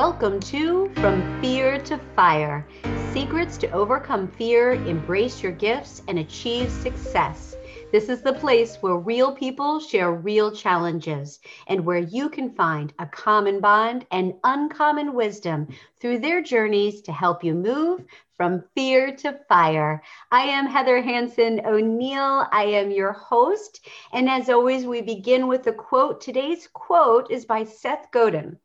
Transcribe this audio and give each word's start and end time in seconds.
Welcome 0.00 0.40
to 0.40 0.88
From 0.94 1.42
Fear 1.42 1.78
to 1.80 2.00
Fire 2.16 2.66
Secrets 3.12 3.58
to 3.58 3.70
Overcome 3.70 4.28
Fear, 4.28 4.72
Embrace 4.86 5.42
Your 5.42 5.52
Gifts, 5.52 6.00
and 6.08 6.20
Achieve 6.20 6.72
Success. 6.72 7.54
This 7.92 8.08
is 8.08 8.22
the 8.22 8.34
place 8.34 8.76
where 8.76 8.94
real 8.94 9.32
people 9.32 9.80
share 9.80 10.12
real 10.12 10.52
challenges 10.52 11.40
and 11.66 11.84
where 11.84 11.98
you 11.98 12.28
can 12.28 12.54
find 12.54 12.92
a 13.00 13.06
common 13.06 13.58
bond 13.58 14.06
and 14.12 14.34
uncommon 14.44 15.12
wisdom 15.12 15.66
through 15.98 16.20
their 16.20 16.40
journeys 16.40 17.02
to 17.02 17.12
help 17.12 17.42
you 17.42 17.52
move 17.52 18.04
from 18.36 18.62
fear 18.76 19.16
to 19.16 19.40
fire. 19.48 20.04
I 20.30 20.42
am 20.42 20.66
Heather 20.66 21.02
Hansen 21.02 21.62
O'Neill. 21.66 22.46
I 22.52 22.62
am 22.62 22.92
your 22.92 23.12
host. 23.12 23.84
And 24.12 24.30
as 24.30 24.48
always, 24.48 24.86
we 24.86 25.02
begin 25.02 25.48
with 25.48 25.66
a 25.66 25.72
quote. 25.72 26.20
Today's 26.20 26.68
quote 26.72 27.28
is 27.28 27.44
by 27.44 27.64
Seth 27.64 28.06
Godin 28.12 28.56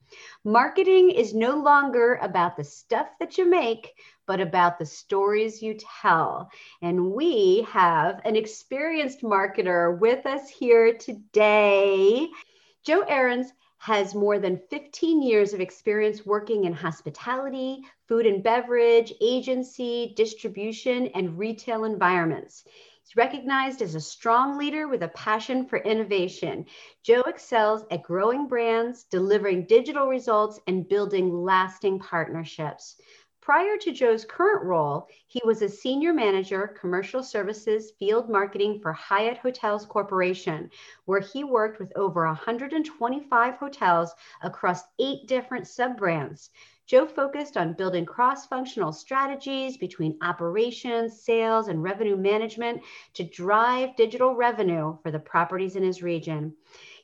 Marketing 0.44 1.10
is 1.10 1.34
no 1.34 1.58
longer 1.58 2.20
about 2.22 2.56
the 2.56 2.64
stuff 2.64 3.08
that 3.20 3.40
you 3.40 3.50
make, 3.50 3.96
but 4.28 4.42
about 4.42 4.80
the 4.80 4.86
stories 4.86 5.62
you 5.62 5.78
tell. 6.02 6.50
And 6.82 7.12
we 7.12 7.66
have 7.70 8.22
an 8.26 8.36
experienced 8.36 9.22
marketer 9.22 10.00
with 10.00 10.26
us 10.26 10.50
here 10.50 10.98
today. 10.98 12.28
Joe 12.84 13.04
Ahrens 13.08 13.52
has 13.78 14.16
more 14.16 14.40
than 14.40 14.62
15 14.70 15.22
years 15.22 15.54
of 15.54 15.62
experience 15.62 16.26
working 16.26 16.64
in 16.64 16.74
hospitality, 16.74 17.82
food 18.08 18.26
and 18.26 18.42
beverage, 18.44 19.14
agency, 19.22 20.14
distribution, 20.16 21.08
and 21.14 21.38
retail 21.38 21.84
environments. 21.84 22.64
He's 23.04 23.16
recognized 23.16 23.84
as 23.84 23.94
a 23.94 24.02
strong 24.02 24.58
leader 24.58 24.88
with 24.88 25.04
a 25.04 25.10
passion 25.10 25.68
for 25.68 25.78
innovation. 25.78 26.66
Joe 27.04 27.22
excels 27.28 27.84
at 27.92 28.02
growing 28.02 28.48
brands, 28.48 29.04
delivering 29.04 29.68
digital 29.68 30.08
results, 30.08 30.60
and 30.66 30.90
building 30.90 31.44
lasting 31.44 32.00
partnerships. 32.00 33.00
Prior 33.46 33.78
to 33.78 33.92
Joe's 33.92 34.26
current 34.26 34.66
role, 34.66 35.08
he 35.28 35.40
was 35.46 35.62
a 35.62 35.70
senior 35.70 36.12
manager, 36.12 36.76
commercial 36.82 37.22
services, 37.22 37.92
field 38.00 38.28
marketing 38.28 38.80
for 38.82 38.92
Hyatt 38.92 39.38
Hotels 39.38 39.86
Corporation, 39.86 40.72
where 41.06 41.20
he 41.20 41.44
worked 41.44 41.78
with 41.78 41.96
over 41.96 42.26
125 42.26 43.54
hotels 43.58 44.16
across 44.42 44.82
eight 44.98 45.28
different 45.28 45.68
sub 45.68 45.96
brands. 45.96 46.50
Joe 46.88 47.06
focused 47.06 47.56
on 47.56 47.74
building 47.74 48.04
cross 48.04 48.48
functional 48.48 48.92
strategies 48.92 49.78
between 49.78 50.18
operations, 50.24 51.22
sales, 51.22 51.68
and 51.68 51.84
revenue 51.84 52.18
management 52.18 52.82
to 53.14 53.24
drive 53.24 53.96
digital 53.96 54.34
revenue 54.34 54.98
for 55.04 55.12
the 55.12 55.20
properties 55.20 55.76
in 55.76 55.84
his 55.84 56.02
region. 56.02 56.56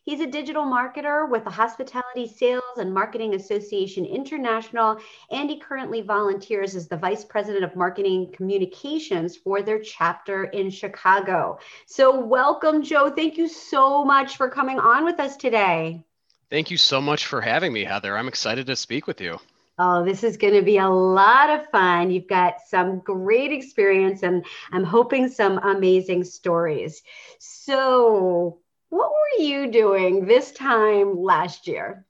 He's 0.04 0.22
a 0.22 0.26
digital 0.26 0.64
marketer 0.64 1.30
with 1.30 1.44
the 1.44 1.52
Hospitality 1.52 2.28
Sales 2.28 2.61
and 2.78 2.94
Marketing 2.94 3.36
Association 3.36 4.06
International, 4.06 4.98
and 5.30 5.50
he 5.50 5.60
currently 5.60 6.02
volunteers 6.02 6.76
as 6.76 6.88
the 6.88 6.98
Vice 6.98 7.24
President 7.24 7.64
of 7.64 7.76
Marketing 7.76 8.32
Communications 8.32 9.38
for 9.38 9.62
their 9.62 9.80
chapter 9.80 10.46
in 10.46 10.70
Chicago. 10.70 11.60
So, 11.86 12.20
welcome, 12.20 12.84
Joe. 12.84 13.10
Thank 13.10 13.38
you 13.38 13.48
so 13.48 14.04
much 14.04 14.38
for 14.38 14.50
coming 14.50 14.80
on 14.80 15.06
with 15.06 15.20
us 15.20 15.38
today. 15.38 16.04
Thank 16.50 16.70
you 16.70 16.78
so 16.78 17.00
much 17.00 17.28
for 17.28 17.42
having 17.42 17.72
me, 17.72 17.86
Heather. 17.86 18.18
I'm 18.18 18.28
excited 18.28 18.68
to 18.68 18.76
speak 18.76 19.08
with 19.08 19.22
you. 19.22 19.40
Oh, 19.80 20.04
this 20.04 20.24
is 20.24 20.38
going 20.38 20.54
to 20.54 20.62
be 20.62 20.78
a 20.78 20.90
lot 20.90 21.50
of 21.50 21.70
fun. 21.70 22.12
You've 22.12 22.28
got 22.28 22.56
some 22.68 23.00
great 23.00 23.52
experience, 23.52 24.22
and 24.22 24.46
I'm 24.72 24.84
hoping 24.84 25.30
some 25.30 25.58
amazing 25.58 26.26
stories. 26.26 27.02
So, 27.40 28.60
what 28.90 29.10
were 29.10 29.44
you 29.44 29.72
doing 29.72 30.26
this 30.26 30.52
time 30.52 31.18
last 31.18 31.68
year? 31.68 32.06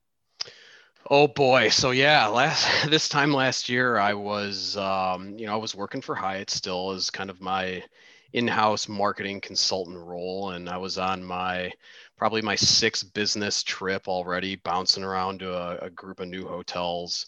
Oh 1.13 1.27
boy. 1.27 1.67
So 1.67 1.91
yeah, 1.91 2.27
last 2.27 2.89
this 2.89 3.09
time 3.09 3.33
last 3.33 3.67
year 3.67 3.97
I 3.97 4.13
was 4.13 4.77
um, 4.77 5.37
you 5.37 5.45
know, 5.45 5.53
I 5.53 5.57
was 5.57 5.75
working 5.75 5.99
for 6.01 6.15
Hyatt 6.15 6.49
still 6.49 6.91
as 6.91 7.09
kind 7.09 7.29
of 7.29 7.41
my 7.41 7.83
in-house 8.31 8.87
marketing 8.87 9.41
consultant 9.41 9.97
role 9.97 10.51
and 10.51 10.69
I 10.69 10.77
was 10.77 10.97
on 10.97 11.21
my 11.21 11.73
probably 12.17 12.41
my 12.41 12.55
sixth 12.55 13.13
business 13.13 13.61
trip 13.61 14.07
already 14.07 14.55
bouncing 14.55 15.03
around 15.03 15.39
to 15.39 15.53
a, 15.53 15.87
a 15.87 15.89
group 15.89 16.21
of 16.21 16.29
new 16.29 16.47
hotels. 16.47 17.25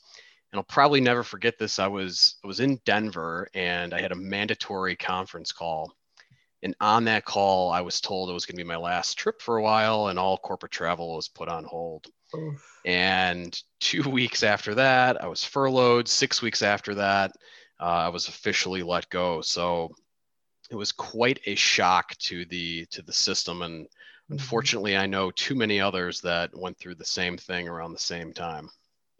And 0.54 0.60
I'll 0.60 0.64
probably 0.64 1.02
never 1.02 1.22
forget 1.24 1.60
this. 1.60 1.78
I 1.78 1.88
was 1.88 2.38
I 2.42 2.48
was 2.48 2.62
in 2.62 2.80
Denver 2.86 3.50
and 3.54 3.94
I 3.94 4.00
had 4.00 4.14
a 4.14 4.16
mandatory 4.16 4.96
conference 4.96 5.52
call 5.52 5.94
and 6.64 6.74
on 6.80 7.04
that 7.06 7.26
call, 7.26 7.72
I 7.72 7.82
was 7.82 8.00
told 8.00 8.30
it 8.30 8.34
was 8.34 8.46
going 8.46 8.56
to 8.58 8.64
be 8.64 8.68
my 8.68 8.78
last 8.78 9.18
trip 9.18 9.42
for 9.42 9.58
a 9.58 9.62
while 9.62 10.08
and 10.08 10.18
all 10.18 10.38
corporate 10.38 10.72
travel 10.72 11.18
was 11.18 11.28
put 11.28 11.50
on 11.50 11.66
hold. 11.66 12.08
Oof. 12.36 12.80
And 12.86 13.60
two 13.80 14.04
weeks 14.10 14.44
after 14.44 14.76
that, 14.76 15.24
I 15.24 15.28
was 15.28 15.44
furloughed. 15.44 16.08
Six 16.08 16.42
weeks 16.42 16.62
after 16.62 16.96
that, 16.96 17.32
uh, 17.80 17.84
I 17.84 18.10
was 18.10 18.28
officially 18.28 18.84
let 18.84 19.10
go. 19.10 19.42
So 19.42 19.92
it 20.70 20.76
was 20.76 20.92
quite 20.92 21.40
a 21.46 21.56
shock 21.56 22.16
to 22.18 22.46
the 22.46 22.86
to 22.92 23.02
the 23.02 23.14
system. 23.14 23.62
And 23.62 23.86
mm-hmm. 23.86 24.34
unfortunately, 24.34 24.98
I 24.98 25.06
know 25.06 25.32
too 25.32 25.56
many 25.56 25.80
others 25.80 26.22
that 26.22 26.58
went 26.58 26.78
through 26.78 26.96
the 26.96 27.06
same 27.06 27.38
thing 27.38 27.68
around 27.68 27.94
the 27.94 28.00
same 28.00 28.34
time. 28.34 28.70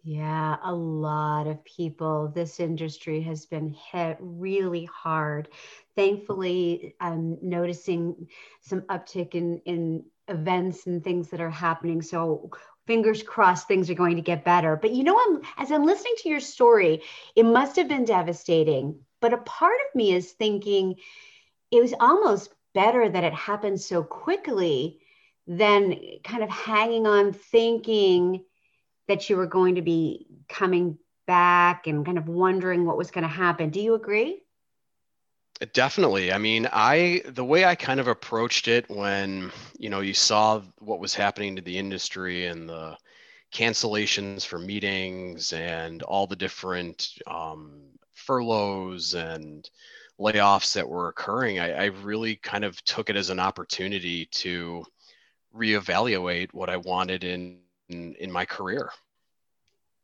Yeah, 0.06 0.56
a 0.62 0.74
lot 0.74 1.46
of 1.46 1.64
people. 1.64 2.28
This 2.28 2.60
industry 2.60 3.22
has 3.22 3.46
been 3.46 3.74
hit 3.90 4.18
really 4.20 4.84
hard. 4.84 5.48
Thankfully, 5.96 6.94
I'm 7.00 7.38
noticing 7.40 8.28
some 8.60 8.82
uptick 8.82 9.34
in, 9.34 9.62
in 9.64 10.04
events 10.28 10.86
and 10.86 11.02
things 11.02 11.30
that 11.30 11.40
are 11.40 11.48
happening. 11.48 12.02
So, 12.02 12.50
fingers 12.86 13.22
crossed, 13.22 13.68
things 13.68 13.90
are 13.90 13.94
going 13.94 14.16
to 14.16 14.22
get 14.22 14.44
better. 14.44 14.76
But 14.76 14.92
you 14.92 15.04
know, 15.04 15.18
I'm, 15.18 15.42
as 15.56 15.70
I'm 15.70 15.84
listening 15.84 16.14
to 16.18 16.28
your 16.28 16.40
story, 16.40 17.02
it 17.34 17.44
must 17.44 17.76
have 17.76 17.88
been 17.88 18.04
devastating. 18.04 19.00
But 19.20 19.32
a 19.32 19.38
part 19.38 19.76
of 19.88 19.94
me 19.94 20.12
is 20.12 20.32
thinking 20.32 20.96
it 21.70 21.80
was 21.80 21.94
almost 21.98 22.54
better 22.74 23.08
that 23.08 23.24
it 23.24 23.32
happened 23.32 23.80
so 23.80 24.02
quickly 24.02 25.00
than 25.46 25.96
kind 26.24 26.42
of 26.42 26.50
hanging 26.50 27.06
on 27.06 27.32
thinking 27.32 28.44
that 29.08 29.28
you 29.28 29.36
were 29.36 29.46
going 29.46 29.76
to 29.76 29.82
be 29.82 30.26
coming 30.48 30.98
back 31.26 31.86
and 31.86 32.04
kind 32.04 32.18
of 32.18 32.28
wondering 32.28 32.84
what 32.84 32.96
was 32.96 33.10
going 33.10 33.22
to 33.22 33.28
happen. 33.28 33.70
Do 33.70 33.80
you 33.80 33.94
agree? 33.94 34.43
Definitely. 35.72 36.32
I 36.32 36.38
mean, 36.38 36.68
I 36.72 37.22
the 37.26 37.44
way 37.44 37.64
I 37.64 37.74
kind 37.74 38.00
of 38.00 38.08
approached 38.08 38.68
it 38.68 38.88
when, 38.88 39.52
you 39.78 39.88
know, 39.88 40.00
you 40.00 40.14
saw 40.14 40.62
what 40.78 41.00
was 41.00 41.14
happening 41.14 41.56
to 41.56 41.62
the 41.62 41.78
industry 41.78 42.46
and 42.46 42.68
the 42.68 42.96
cancellations 43.52 44.44
for 44.44 44.58
meetings 44.58 45.52
and 45.52 46.02
all 46.02 46.26
the 46.26 46.36
different 46.36 47.10
um, 47.26 47.82
furloughs 48.14 49.14
and 49.14 49.70
layoffs 50.18 50.74
that 50.74 50.88
were 50.88 51.08
occurring, 51.08 51.60
I, 51.60 51.72
I 51.72 51.84
really 51.86 52.36
kind 52.36 52.64
of 52.64 52.82
took 52.84 53.10
it 53.10 53.16
as 53.16 53.30
an 53.30 53.40
opportunity 53.40 54.26
to 54.26 54.84
reevaluate 55.54 56.52
what 56.52 56.70
I 56.70 56.76
wanted 56.78 57.24
in 57.24 57.58
in, 57.88 58.14
in 58.14 58.32
my 58.32 58.44
career. 58.44 58.90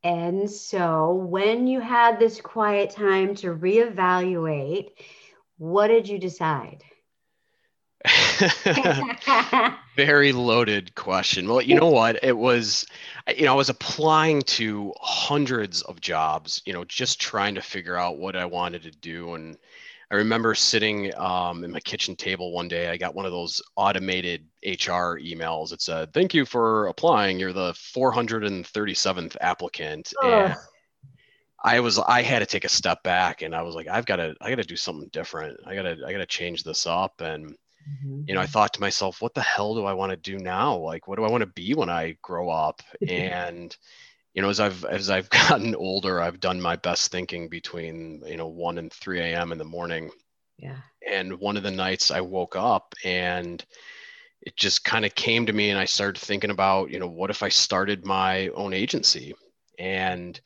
And 0.03 0.51
so, 0.51 1.13
when 1.13 1.67
you 1.67 1.81
had 1.81 2.19
this 2.19 2.41
quiet 2.41 2.91
time 2.91 3.35
to 3.37 3.55
reevaluate, 3.55 4.93
what 5.61 5.89
did 5.89 6.09
you 6.09 6.19
decide? 6.19 6.83
Very 9.95 10.33
loaded 10.33 10.95
question. 10.95 11.47
Well, 11.47 11.61
you 11.61 11.75
know 11.75 11.91
what? 11.91 12.19
It 12.25 12.39
was, 12.39 12.87
you 13.37 13.45
know, 13.45 13.53
I 13.53 13.57
was 13.57 13.69
applying 13.69 14.41
to 14.43 14.95
hundreds 15.03 15.83
of 15.83 16.01
jobs, 16.01 16.63
you 16.65 16.73
know, 16.73 16.85
just 16.85 17.21
trying 17.21 17.55
to 17.57 17.61
figure 17.61 17.95
out 17.95 18.17
what 18.17 18.37
I 18.37 18.47
wanted 18.47 18.85
to 18.85 18.91
do. 18.91 19.35
And 19.35 19.59
I 20.11 20.15
remember 20.15 20.55
sitting 20.55 21.15
um, 21.19 21.63
in 21.63 21.73
my 21.73 21.81
kitchen 21.81 22.17
table 22.17 22.55
one 22.55 22.69
day. 22.69 22.89
I 22.89 22.97
got 22.97 23.15
one 23.15 23.27
of 23.27 23.33
those 23.33 23.61
automated 23.77 24.47
HR 24.65 25.21
emails. 25.21 25.75
It 25.75 25.83
said, 25.83 26.15
"Thank 26.15 26.33
you 26.33 26.47
for 26.47 26.87
applying. 26.87 27.39
You're 27.39 27.53
the 27.53 27.73
437th 27.73 29.37
applicant." 29.43 30.15
And 30.25 30.57
I 31.63 31.81
was 31.81 31.99
I 31.99 32.23
had 32.23 32.39
to 32.39 32.47
take 32.47 32.65
a 32.65 32.71
step 32.71 33.03
back, 33.03 33.43
and 33.43 33.55
I 33.55 33.63
was 33.63 33.75
like, 33.75 33.89
"I've 33.89 34.07
got 34.07 34.17
to 34.17 34.35
I 34.41 34.51
got 34.51 34.57
to 34.57 34.65
do 34.65 34.77
something 34.77 35.11
different. 35.13 35.61
I 35.67 35.75
got 35.75 35.83
to 35.83 35.97
I 36.07 36.13
got 36.13 36.19
to 36.19 36.27
change 36.27 36.65
this 36.65 36.87
up." 36.87 37.21
And 37.21 37.51
mm-hmm. 37.51 38.23
you 38.27 38.35
know, 38.35 38.41
I 38.41 38.47
thought 38.47 38.73
to 38.75 38.81
myself, 38.81 39.21
"What 39.21 39.35
the 39.35 39.43
hell 39.43 39.75
do 39.75 39.85
I 39.85 39.93
want 39.93 40.11
to 40.11 40.17
do 40.17 40.39
now? 40.39 40.77
Like, 40.77 41.07
what 41.07 41.17
do 41.17 41.25
I 41.25 41.31
want 41.31 41.43
to 41.43 41.47
be 41.47 41.75
when 41.75 41.91
I 41.91 42.17
grow 42.23 42.49
up?" 42.49 42.83
and 43.09 43.77
you 44.33 44.43
know, 44.43 44.49
as 44.49 44.61
I've 44.61 44.85
as 44.85 45.11
I've 45.11 45.29
gotten 45.49 45.75
older, 45.75 46.21
I've 46.21 46.41
done 46.41 46.61
my 46.61 46.77
best 46.77 47.13
thinking 47.13 47.49
between 47.49 48.23
you 48.27 48.37
know 48.37 48.49
one 48.49 48.79
and 48.79 48.93
three 48.93 49.21
a.m. 49.21 49.53
in 49.53 49.59
the 49.59 49.65
morning. 49.65 50.11
Yeah. 50.59 50.77
And 51.07 51.41
one 51.41 51.57
of 51.57 51.63
the 51.63 51.71
nights 51.71 52.11
I 52.11 52.21
woke 52.21 52.55
up 52.55 52.95
and 53.03 53.65
it 54.43 54.57
just 54.57 54.85
kind 54.85 55.05
of 55.05 55.15
came 55.15 55.47
to 55.47 55.53
me, 55.53 55.69
and 55.69 55.79
I 55.79 55.85
started 55.85 56.19
thinking 56.19 56.51
about 56.51 56.91
you 56.91 56.99
know 56.99 57.09
what 57.09 57.29
if 57.29 57.43
I 57.43 57.51
started 57.51 58.07
my 58.07 58.49
own 58.49 58.73
agency 58.73 59.35
and 59.79 60.41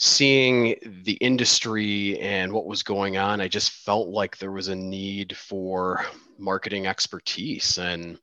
seeing 0.00 0.74
the 1.04 1.12
industry 1.20 2.18
and 2.20 2.50
what 2.50 2.66
was 2.66 2.82
going 2.82 3.18
on, 3.18 3.40
I 3.40 3.48
just 3.48 3.70
felt 3.70 4.08
like 4.08 4.38
there 4.38 4.50
was 4.50 4.68
a 4.68 4.74
need 4.74 5.36
for 5.36 6.04
marketing 6.38 6.86
expertise 6.86 7.78
and 7.78 8.18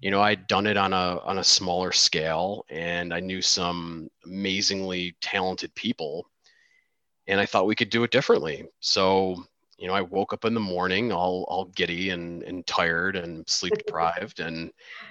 you 0.00 0.10
know, 0.10 0.22
I'd 0.22 0.46
done 0.46 0.66
it 0.66 0.76
on 0.76 0.92
a 0.92 1.20
on 1.24 1.38
a 1.38 1.44
smaller 1.44 1.92
scale, 1.92 2.64
and 2.70 3.12
I 3.12 3.20
knew 3.20 3.42
some 3.42 4.08
amazingly 4.24 5.14
talented 5.20 5.74
people, 5.74 6.26
and 7.26 7.38
I 7.38 7.44
thought 7.44 7.66
we 7.66 7.74
could 7.74 7.90
do 7.90 8.02
it 8.02 8.10
differently. 8.10 8.66
So, 8.80 9.44
you 9.80 9.88
know, 9.88 9.94
I 9.94 10.02
woke 10.02 10.32
up 10.32 10.44
in 10.44 10.54
the 10.54 10.60
morning 10.60 11.10
all 11.10 11.44
all 11.48 11.64
giddy 11.66 12.10
and 12.10 12.42
and 12.42 12.66
tired 12.66 13.16
and 13.16 13.48
sleep 13.48 13.74
deprived, 13.86 14.40
and 14.40 14.70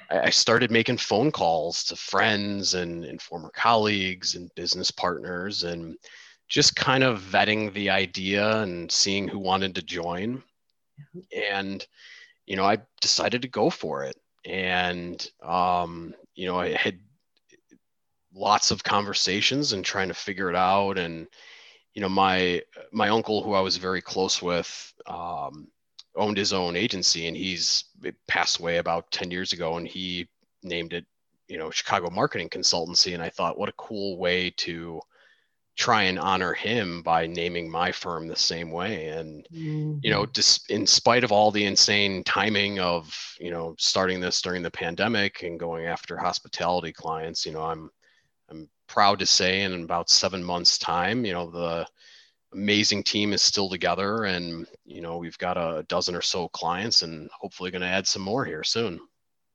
I, 0.10 0.19
I 0.19 0.30
started 0.30 0.71
making 0.71 0.98
phone 0.98 1.31
calls 1.31 1.83
to 1.86 1.95
friends 1.95 2.74
and, 2.75 3.04
and 3.04 3.21
former 3.21 3.50
colleagues 3.50 4.36
and 4.36 4.54
business 4.56 4.92
partners, 4.92 5.63
and 5.63 5.98
just 6.48 6.75
kind 6.75 7.04
of 7.04 7.21
vetting 7.21 7.74
the 7.74 7.89
idea 7.89 8.62
and 8.62 8.92
seeing 8.92 9.27
who 9.27 9.39
wanted 9.39 9.75
to 9.75 9.81
join, 9.81 10.44
and 11.36 11.86
you 12.45 12.56
know, 12.56 12.66
I 12.66 12.77
decided 13.01 13.42
to 13.44 13.48
go 13.48 13.69
for 13.69 14.04
it. 14.04 14.16
And 14.45 15.30
um, 15.44 16.16
you 16.39 16.45
know 16.45 16.57
i 16.57 16.69
had 16.69 16.98
lots 18.33 18.71
of 18.71 18.83
conversations 18.83 19.74
and 19.74 19.83
trying 19.83 20.07
to 20.07 20.13
figure 20.13 20.50
it 20.50 20.56
out 20.56 20.98
and 20.98 21.27
you 21.94 22.01
know 22.01 22.09
my 22.09 22.62
my 22.91 23.09
uncle 23.09 23.44
who 23.44 23.53
i 23.53 23.62
was 23.62 23.77
very 23.77 24.01
close 24.01 24.41
with 24.41 24.94
um, 25.07 25.68
owned 26.15 26.38
his 26.38 26.53
own 26.53 26.75
agency 26.75 27.27
and 27.27 27.38
he's 27.38 27.86
passed 28.27 28.59
away 28.59 28.77
about 28.77 29.12
10 29.12 29.31
years 29.31 29.53
ago 29.53 29.77
and 29.77 29.88
he 29.88 30.27
named 30.63 30.94
it 30.94 31.06
you 31.47 31.57
know 31.57 31.69
chicago 31.69 32.09
marketing 32.09 32.50
consultancy 32.50 33.13
and 33.13 33.24
i 33.24 33.30
thought 33.30 33.57
what 33.57 33.69
a 33.69 33.74
cool 33.74 34.18
way 34.18 34.50
to 34.51 35.00
try 35.80 36.03
and 36.03 36.19
honor 36.19 36.53
him 36.53 37.01
by 37.03 37.25
naming 37.25 37.71
my 37.71 37.89
firm 37.89 38.27
the 38.27 38.35
same 38.35 38.69
way 38.69 39.07
and 39.07 39.47
mm-hmm. 39.50 39.97
you 40.03 40.09
know 40.09 40.25
just 40.25 40.69
in 40.69 40.85
spite 40.85 41.24
of 41.24 41.31
all 41.31 41.51
the 41.51 41.63
insane 41.65 42.21
timing 42.25 42.80
of 42.80 43.15
you 43.39 43.50
know 43.50 43.74
starting 43.80 44.19
this 44.19 44.42
during 44.42 44.62
the 44.62 44.69
pandemic 44.69 45.42
and 45.42 45.57
going 45.57 45.85
after 45.85 46.18
hospitality 46.18 46.92
clients 46.92 47.45
you 47.45 47.53
know 47.53 47.63
i'm 47.63 47.89
proud 48.89 49.19
to 49.19 49.25
say 49.25 49.62
in 49.62 49.83
about 49.83 50.09
seven 50.09 50.44
months 50.44 50.77
time 50.77 51.24
you 51.24 51.31
know 51.31 51.50
the 51.50 51.88
amazing 52.53 53.03
team 53.03 53.31
is 53.31 53.41
still 53.41 53.69
together 53.69 54.25
and 54.25 54.68
you 54.83 55.01
know 55.01 55.18
we've 55.18 55.38
got 55.38 55.56
a 55.56 55.86
dozen 55.88 56.15
or 56.15 56.21
so 56.21 56.50
clients 56.50 57.03
and 57.03 57.30
hopefully 57.39 57.71
going 57.71 57.81
to 57.81 57.88
add 57.88 58.07
some 58.07 58.24
more 58.24 58.44
here 58.44 58.63
soon 58.63 59.00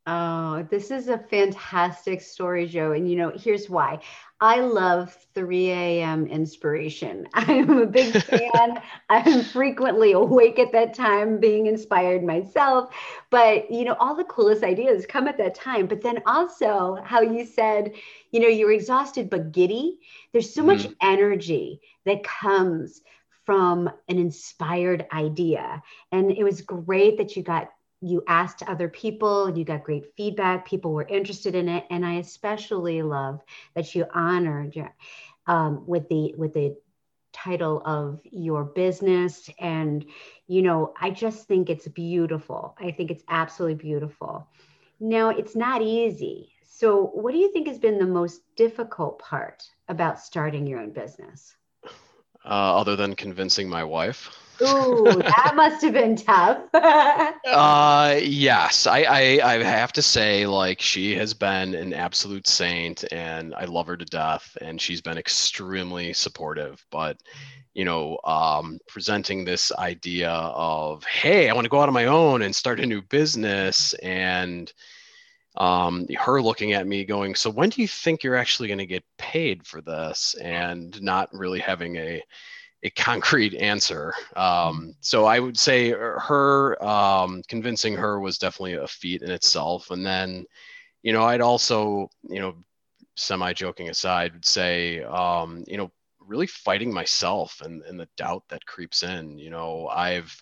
Oh, 0.07 0.67
this 0.71 0.91
is 0.91 1.09
a 1.09 1.17
fantastic 1.17 2.21
story, 2.21 2.67
Joe. 2.67 2.93
And 2.93 3.11
you 3.11 3.17
know, 3.17 3.33
here's 3.35 3.71
why. 3.71 4.01
I 4.45 4.61
love 4.61 5.17
3 5.33 5.71
a.m. 5.71 6.27
inspiration. 6.27 7.27
I'm 7.33 7.79
a 7.79 7.87
big 7.87 8.13
fan. 8.25 8.79
I'm 9.09 9.43
frequently 9.43 10.13
awake 10.13 10.59
at 10.59 10.71
that 10.73 10.93
time, 10.93 11.41
being 11.41 11.65
inspired 11.65 12.23
myself. 12.23 12.95
But, 13.31 13.71
you 13.71 13.87
know, 13.87 13.97
all 13.99 14.15
the 14.15 14.25
coolest 14.25 14.63
ideas 14.63 15.07
come 15.07 15.29
at 15.29 15.39
that 15.39 15.55
time. 15.55 15.87
But 15.87 16.03
then 16.03 16.23
also, 16.27 16.99
how 17.03 17.23
you 17.23 17.47
said, 17.47 17.93
you 18.33 18.41
know, 18.41 18.49
you're 18.49 18.71
exhausted 18.71 19.31
but 19.31 19.51
giddy. 19.51 20.01
There's 20.33 20.53
so 20.53 20.63
much 20.63 20.83
mm-hmm. 20.83 20.93
energy 21.01 21.81
that 22.05 22.23
comes 22.23 23.01
from 23.47 23.89
an 24.09 24.19
inspired 24.19 25.07
idea. 25.11 25.83
And 26.13 26.31
it 26.31 26.45
was 26.45 26.61
great 26.61 27.17
that 27.17 27.35
you 27.35 27.43
got 27.43 27.71
you 28.05 28.23
asked 28.29 28.63
other 28.63 28.89
people, 28.89 29.47
and 29.47 29.57
you 29.57 29.65
got 29.65 29.83
great 29.83 30.15
feedback, 30.15 30.67
people 30.67 30.93
were 30.93 31.07
interested 31.09 31.55
in 31.55 31.69
it, 31.69 31.85
and 31.89 32.05
I 32.05 32.15
especially 32.15 33.03
love 33.03 33.41
that 33.75 33.95
you 33.95 34.05
honored 34.13 34.77
um, 35.47 35.87
with 35.87 36.09
the 36.09 36.35
with 36.37 36.53
the 36.53 36.77
title 37.33 37.83
of 37.85 38.21
your 38.25 38.65
business. 38.65 39.49
And 39.59 40.05
you 40.47 40.61
know 40.61 40.93
i 41.01 41.11
just 41.11 41.49
think 41.49 41.71
it's 41.71 41.89
beautiful. 41.89 42.77
I 42.79 42.91
think 42.91 43.11
it's 43.11 43.25
absolutely 43.29 43.77
beautiful. 43.77 44.47
Now 45.01 45.31
it's 45.31 45.57
not 45.57 45.81
easy. 45.81 46.53
So 46.63 47.07
what 47.07 47.33
do 47.33 47.39
you 47.39 47.53
think 47.53 47.69
has 47.69 47.79
been 47.79 47.99
the 47.99 48.07
most 48.07 48.43
difficult 48.57 49.19
part 49.19 49.63
about 49.89 50.21
starting 50.21 50.67
your 50.67 50.81
own 50.81 50.91
business? 50.91 51.57
Uh, 52.45 52.77
other 52.81 52.97
than 52.97 53.15
convincing 53.15 53.69
my 53.69 53.83
wife 53.83 54.29
Ooh, 54.63 55.05
that 55.05 55.53
must 55.57 55.83
have 55.83 55.93
been 55.93 56.17
tough. 56.17 56.59
uh, 56.75 58.19
yes, 58.23 58.87
I, 58.87 59.03
I, 59.03 59.55
I 59.55 59.63
have 59.63 59.93
to 59.95 60.03
say, 60.03 60.47
like, 60.47 60.81
she 60.81 61.15
has 61.17 61.35
been 61.35 61.75
an 61.75 61.93
absolute 61.93 62.47
saint, 62.47 63.05
and 63.13 63.55
I 63.55 63.65
love 63.65 63.87
her 63.89 63.97
to 63.97 64.05
death, 64.05 64.57
and 64.61 64.81
she's 64.81 65.01
been 65.01 65.19
extremely 65.19 66.13
supportive. 66.13 66.85
But, 66.91 67.19
you 67.75 67.85
know, 67.85 68.19
um, 68.25 68.79
presenting 68.89 69.45
this 69.45 69.73
idea 69.73 70.31
of, 70.31 71.05
hey, 71.05 71.49
I 71.49 71.55
want 71.55 71.65
to 71.65 71.71
go 71.71 71.81
out 71.81 71.89
on 71.89 71.95
my 71.95 72.07
own 72.07 72.43
and 72.43 72.55
start 72.55 72.81
a 72.81 72.87
new 72.87 73.03
business, 73.03 73.95
and 73.95 74.73
um, 75.57 76.07
her 76.17 76.43
looking 76.43 76.73
at 76.73 76.87
me 76.87 77.05
going, 77.05 77.35
so 77.35 77.51
when 77.51 77.71
do 77.71 77.81
you 77.83 77.89
think 77.89 78.23
you're 78.23 78.37
actually 78.37 78.69
going 78.69 78.79
to 78.79 78.87
get 78.87 79.05
paid 79.19 79.67
for 79.67 79.81
this? 79.81 80.35
And 80.41 81.01
not 81.03 81.29
really 81.33 81.61
having 81.61 81.97
a 81.97 82.23
a 82.85 82.91
concrete 82.91 83.55
answer. 83.55 84.13
Um, 84.37 84.95
so 85.01 85.25
I 85.25 85.41
would 85.41 85.59
say 85.59 85.91
her 85.91 86.83
um, 86.85 87.43
convincing 87.49 87.95
her 87.97 88.21
was 88.21 88.39
definitely 88.39 88.75
a 88.75 88.87
feat 88.87 89.23
in 89.23 89.31
itself. 89.31 89.91
And 89.91 90.05
then, 90.05 90.45
you 91.03 91.13
know, 91.13 91.25
I'd 91.25 91.41
also, 91.41 92.09
you 92.29 92.41
know, 92.41 92.55
semi 93.17 93.55
joking 93.55 93.89
aside, 93.89 94.35
would 94.35 94.45
say, 94.45 95.03
um, 95.03 95.65
you 95.67 95.79
know, 95.79 95.91
really 96.21 96.47
fighting 96.47 96.93
myself 96.93 97.61
and, 97.63 97.83
and 97.83 97.99
the 97.99 98.09
doubt 98.17 98.45
that 98.49 98.67
creeps 98.67 99.03
in. 99.03 99.39
You 99.39 99.51
know, 99.51 99.89
I've 99.89 100.39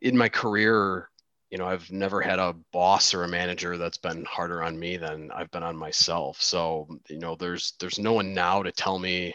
in 0.00 0.16
my 0.16 0.28
career, 0.28 1.08
you 1.50 1.58
know, 1.58 1.66
I've 1.66 1.90
never 1.90 2.20
had 2.20 2.38
a 2.38 2.54
boss 2.72 3.12
or 3.12 3.24
a 3.24 3.28
manager 3.28 3.76
that's 3.76 3.98
been 3.98 4.24
harder 4.24 4.62
on 4.62 4.78
me 4.78 4.96
than 4.96 5.32
I've 5.32 5.50
been 5.50 5.64
on 5.64 5.76
myself. 5.76 6.40
So, 6.40 6.88
you 7.08 7.18
know, 7.18 7.34
there's 7.34 7.74
there's 7.80 7.98
no 7.98 8.12
one 8.12 8.34
now 8.34 8.62
to 8.62 8.70
tell 8.70 9.00
me, 9.00 9.34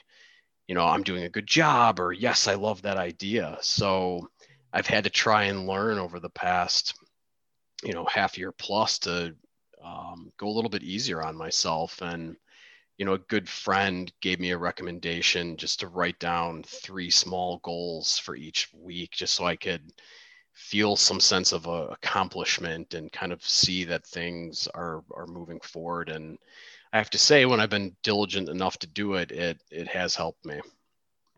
you 0.67 0.75
know, 0.75 0.85
I'm 0.85 1.03
doing 1.03 1.23
a 1.23 1.29
good 1.29 1.47
job 1.47 1.99
or 1.99 2.11
yes, 2.11 2.47
I 2.47 2.55
love 2.55 2.81
that 2.81 2.97
idea. 2.97 3.57
So 3.61 4.29
I've 4.73 4.87
had 4.87 5.03
to 5.03 5.09
try 5.09 5.43
and 5.43 5.67
learn 5.67 5.99
over 5.99 6.19
the 6.19 6.29
past, 6.29 6.95
you 7.83 7.93
know, 7.93 8.05
half 8.05 8.37
year 8.37 8.51
plus 8.51 8.99
to 8.99 9.35
um, 9.83 10.31
go 10.37 10.47
a 10.47 10.55
little 10.55 10.69
bit 10.69 10.83
easier 10.83 11.21
on 11.21 11.37
myself. 11.37 12.01
And, 12.01 12.35
you 12.97 13.05
know, 13.05 13.13
a 13.13 13.19
good 13.19 13.47
friend 13.47 14.11
gave 14.21 14.39
me 14.39 14.51
a 14.51 14.57
recommendation 14.57 15.57
just 15.57 15.81
to 15.81 15.87
write 15.87 16.19
down 16.19 16.63
three 16.63 17.11
small 17.11 17.59
goals 17.59 18.17
for 18.17 18.35
each 18.35 18.69
week, 18.73 19.11
just 19.11 19.35
so 19.35 19.45
I 19.45 19.55
could 19.55 19.91
feel 20.53 20.95
some 20.95 21.19
sense 21.19 21.51
of 21.51 21.67
uh, 21.67 21.87
accomplishment 21.91 22.93
and 22.93 23.11
kind 23.11 23.33
of 23.33 23.43
see 23.43 23.83
that 23.83 24.05
things 24.07 24.67
are 24.73 25.03
are 25.13 25.27
moving 25.27 25.59
forward 25.59 26.07
and 26.09 26.37
I 26.95 26.97
have 26.99 27.09
to 27.09 27.17
say, 27.17 27.43
when 27.45 27.59
I've 27.59 27.69
been 27.69 27.93
diligent 28.03 28.47
enough 28.47 28.79
to 28.79 28.87
do 28.87 29.15
it, 29.15 29.29
it 29.29 29.61
it 29.69 29.89
has 29.89 30.15
helped 30.15 30.45
me. 30.45 30.61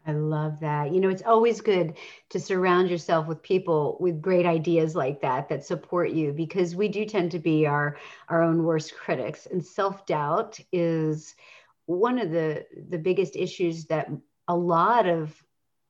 I 0.06 0.12
love 0.12 0.60
that. 0.60 0.94
You 0.94 1.02
know, 1.02 1.10
it's 1.10 1.24
always 1.24 1.62
good 1.62 1.98
to 2.30 2.40
surround 2.40 2.92
yourself 2.92 3.26
with 3.26 3.42
people 3.42 3.98
with 4.00 4.22
great 4.22 4.46
ideas 4.46 4.96
like 4.96 5.20
that 5.22 5.50
that 5.50 5.66
support 5.66 6.12
you 6.12 6.32
because 6.32 6.76
we 6.76 6.88
do 6.90 7.06
tend 7.06 7.32
to 7.32 7.40
be 7.40 7.66
our 7.66 7.98
our 8.30 8.44
own 8.44 8.66
worst 8.66 8.96
critics 8.96 9.48
and 9.48 9.66
self-doubt 9.66 10.60
is 10.72 11.34
one 11.88 12.20
of 12.20 12.30
the 12.30 12.68
the 12.90 13.00
biggest 13.00 13.36
issues 13.36 13.86
that 13.86 14.12
a 14.48 14.56
lot 14.56 15.08
of 15.08 15.44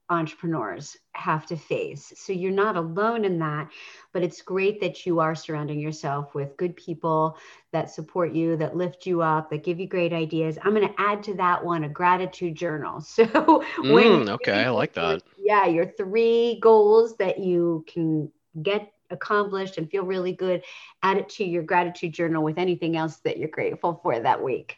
entrepreneurs 0.09 0.97
have 1.13 1.45
to 1.47 1.57
face. 1.57 2.13
So 2.15 2.31
you're 2.31 2.51
not 2.51 2.77
alone 2.77 3.25
in 3.25 3.39
that, 3.39 3.69
but 4.13 4.23
it's 4.23 4.41
great 4.41 4.79
that 4.81 5.05
you 5.05 5.19
are 5.19 5.35
surrounding 5.35 5.79
yourself 5.79 6.33
with 6.33 6.55
good 6.57 6.75
people 6.75 7.37
that 7.71 7.91
support 7.91 8.33
you, 8.33 8.55
that 8.57 8.77
lift 8.77 9.05
you 9.05 9.21
up, 9.21 9.49
that 9.49 9.63
give 9.63 9.79
you 9.79 9.87
great 9.87 10.13
ideas. 10.13 10.57
I'm 10.63 10.73
going 10.73 10.87
to 10.87 11.01
add 11.01 11.23
to 11.23 11.33
that 11.35 11.63
one 11.63 11.83
a 11.83 11.89
gratitude 11.89 12.55
journal. 12.55 13.03
So 13.17 13.25
mm, 13.25 14.29
okay, 14.29 14.63
I 14.65 14.69
like 14.69 14.93
that. 14.93 15.23
Yeah, 15.39 15.65
your 15.65 15.85
three 15.85 16.59
goals 16.61 17.17
that 17.17 17.39
you 17.39 17.83
can 17.87 18.31
get 18.61 18.91
accomplished 19.09 19.77
and 19.77 19.89
feel 19.89 20.03
really 20.03 20.33
good, 20.33 20.63
add 21.03 21.17
it 21.17 21.29
to 21.29 21.43
your 21.43 21.63
gratitude 21.63 22.13
journal 22.13 22.43
with 22.43 22.57
anything 22.57 22.95
else 22.95 23.17
that 23.17 23.37
you're 23.37 23.49
grateful 23.49 23.99
for 24.03 24.19
that 24.19 24.41
week. 24.41 24.77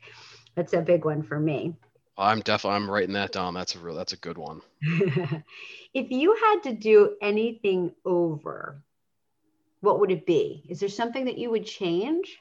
That's 0.55 0.73
a 0.73 0.81
big 0.81 1.05
one 1.05 1.21
for 1.21 1.39
me. 1.39 1.75
I'm 2.19 2.41
definitely 2.41 2.77
I'm 2.77 2.91
writing 2.91 3.13
that 3.13 3.31
down. 3.31 3.53
That's 3.53 3.75
a 3.75 3.79
real 3.79 3.95
that's 3.95 4.13
a 4.13 4.17
good 4.17 4.37
one. 4.37 4.61
if 5.93 6.11
you 6.11 6.35
had 6.35 6.63
to 6.63 6.73
do 6.73 7.15
anything 7.21 7.93
over, 8.03 8.83
what 9.81 9.99
would 9.99 10.11
it 10.11 10.25
be? 10.25 10.63
Is 10.67 10.79
there 10.79 10.89
something 10.89 11.25
that 11.25 11.37
you 11.37 11.49
would 11.49 11.65
change? 11.65 12.37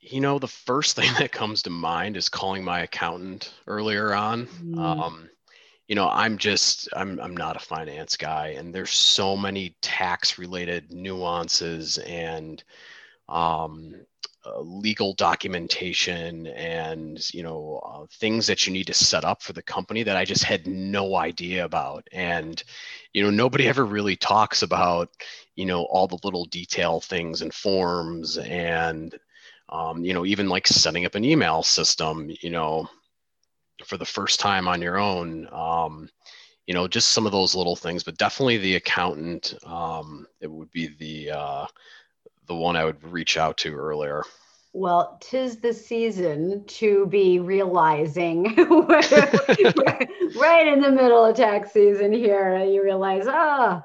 You 0.00 0.20
know, 0.20 0.38
the 0.38 0.48
first 0.48 0.96
thing 0.96 1.12
that 1.18 1.32
comes 1.32 1.62
to 1.62 1.70
mind 1.70 2.16
is 2.16 2.28
calling 2.28 2.64
my 2.64 2.80
accountant 2.80 3.52
earlier 3.66 4.14
on. 4.14 4.46
Mm. 4.46 4.78
Um, 4.78 5.30
you 5.88 5.96
know, 5.96 6.08
I'm 6.08 6.38
just 6.38 6.88
I'm 6.94 7.20
I'm 7.20 7.36
not 7.36 7.56
a 7.56 7.60
finance 7.60 8.16
guy, 8.16 8.54
and 8.58 8.72
there's 8.72 8.92
so 8.92 9.36
many 9.36 9.76
tax 9.82 10.38
related 10.38 10.92
nuances 10.92 11.98
and 11.98 12.62
um, 13.28 14.06
uh, 14.44 14.60
legal 14.60 15.14
documentation 15.14 16.48
and 16.48 17.32
you 17.32 17.44
know 17.44 17.80
uh, 17.86 18.06
things 18.10 18.46
that 18.46 18.66
you 18.66 18.72
need 18.72 18.86
to 18.88 18.94
set 18.94 19.24
up 19.24 19.40
for 19.40 19.52
the 19.52 19.62
company 19.62 20.02
that 20.02 20.16
I 20.16 20.24
just 20.24 20.42
had 20.42 20.66
no 20.66 21.14
idea 21.14 21.64
about. 21.64 22.08
And 22.12 22.62
you 23.12 23.22
know 23.22 23.30
nobody 23.30 23.68
ever 23.68 23.84
really 23.84 24.16
talks 24.16 24.62
about 24.62 25.10
you 25.54 25.64
know 25.64 25.84
all 25.84 26.08
the 26.08 26.18
little 26.24 26.44
detail 26.46 27.00
things 27.00 27.42
and 27.42 27.54
forms 27.54 28.36
and 28.38 29.16
um, 29.68 30.04
you 30.04 30.12
know 30.12 30.26
even 30.26 30.48
like 30.48 30.66
setting 30.66 31.04
up 31.06 31.14
an 31.14 31.24
email 31.24 31.62
system 31.62 32.28
you 32.40 32.50
know 32.50 32.88
for 33.84 33.96
the 33.96 34.04
first 34.04 34.40
time 34.40 34.66
on 34.66 34.82
your 34.82 34.98
own 34.98 35.48
um, 35.52 36.08
you 36.66 36.74
know 36.74 36.88
just 36.88 37.10
some 37.10 37.26
of 37.26 37.32
those 37.32 37.54
little 37.54 37.76
things. 37.76 38.02
But 38.02 38.18
definitely 38.18 38.58
the 38.58 38.76
accountant 38.76 39.54
um, 39.64 40.26
it 40.40 40.50
would 40.50 40.70
be 40.72 40.88
the 40.98 41.30
uh, 41.30 41.66
the 42.46 42.54
one 42.54 42.76
I 42.76 42.84
would 42.84 43.02
reach 43.04 43.36
out 43.36 43.56
to 43.58 43.74
earlier. 43.74 44.22
Well, 44.74 45.18
tis 45.20 45.58
the 45.58 45.74
season 45.74 46.64
to 46.66 47.06
be 47.06 47.38
realizing 47.40 48.44
right 48.56 48.56
in 50.66 50.80
the 50.80 50.90
middle 50.90 51.26
of 51.26 51.36
tax 51.36 51.72
season 51.72 52.10
here. 52.12 52.58
You 52.64 52.82
realize, 52.82 53.24
oh, 53.26 53.82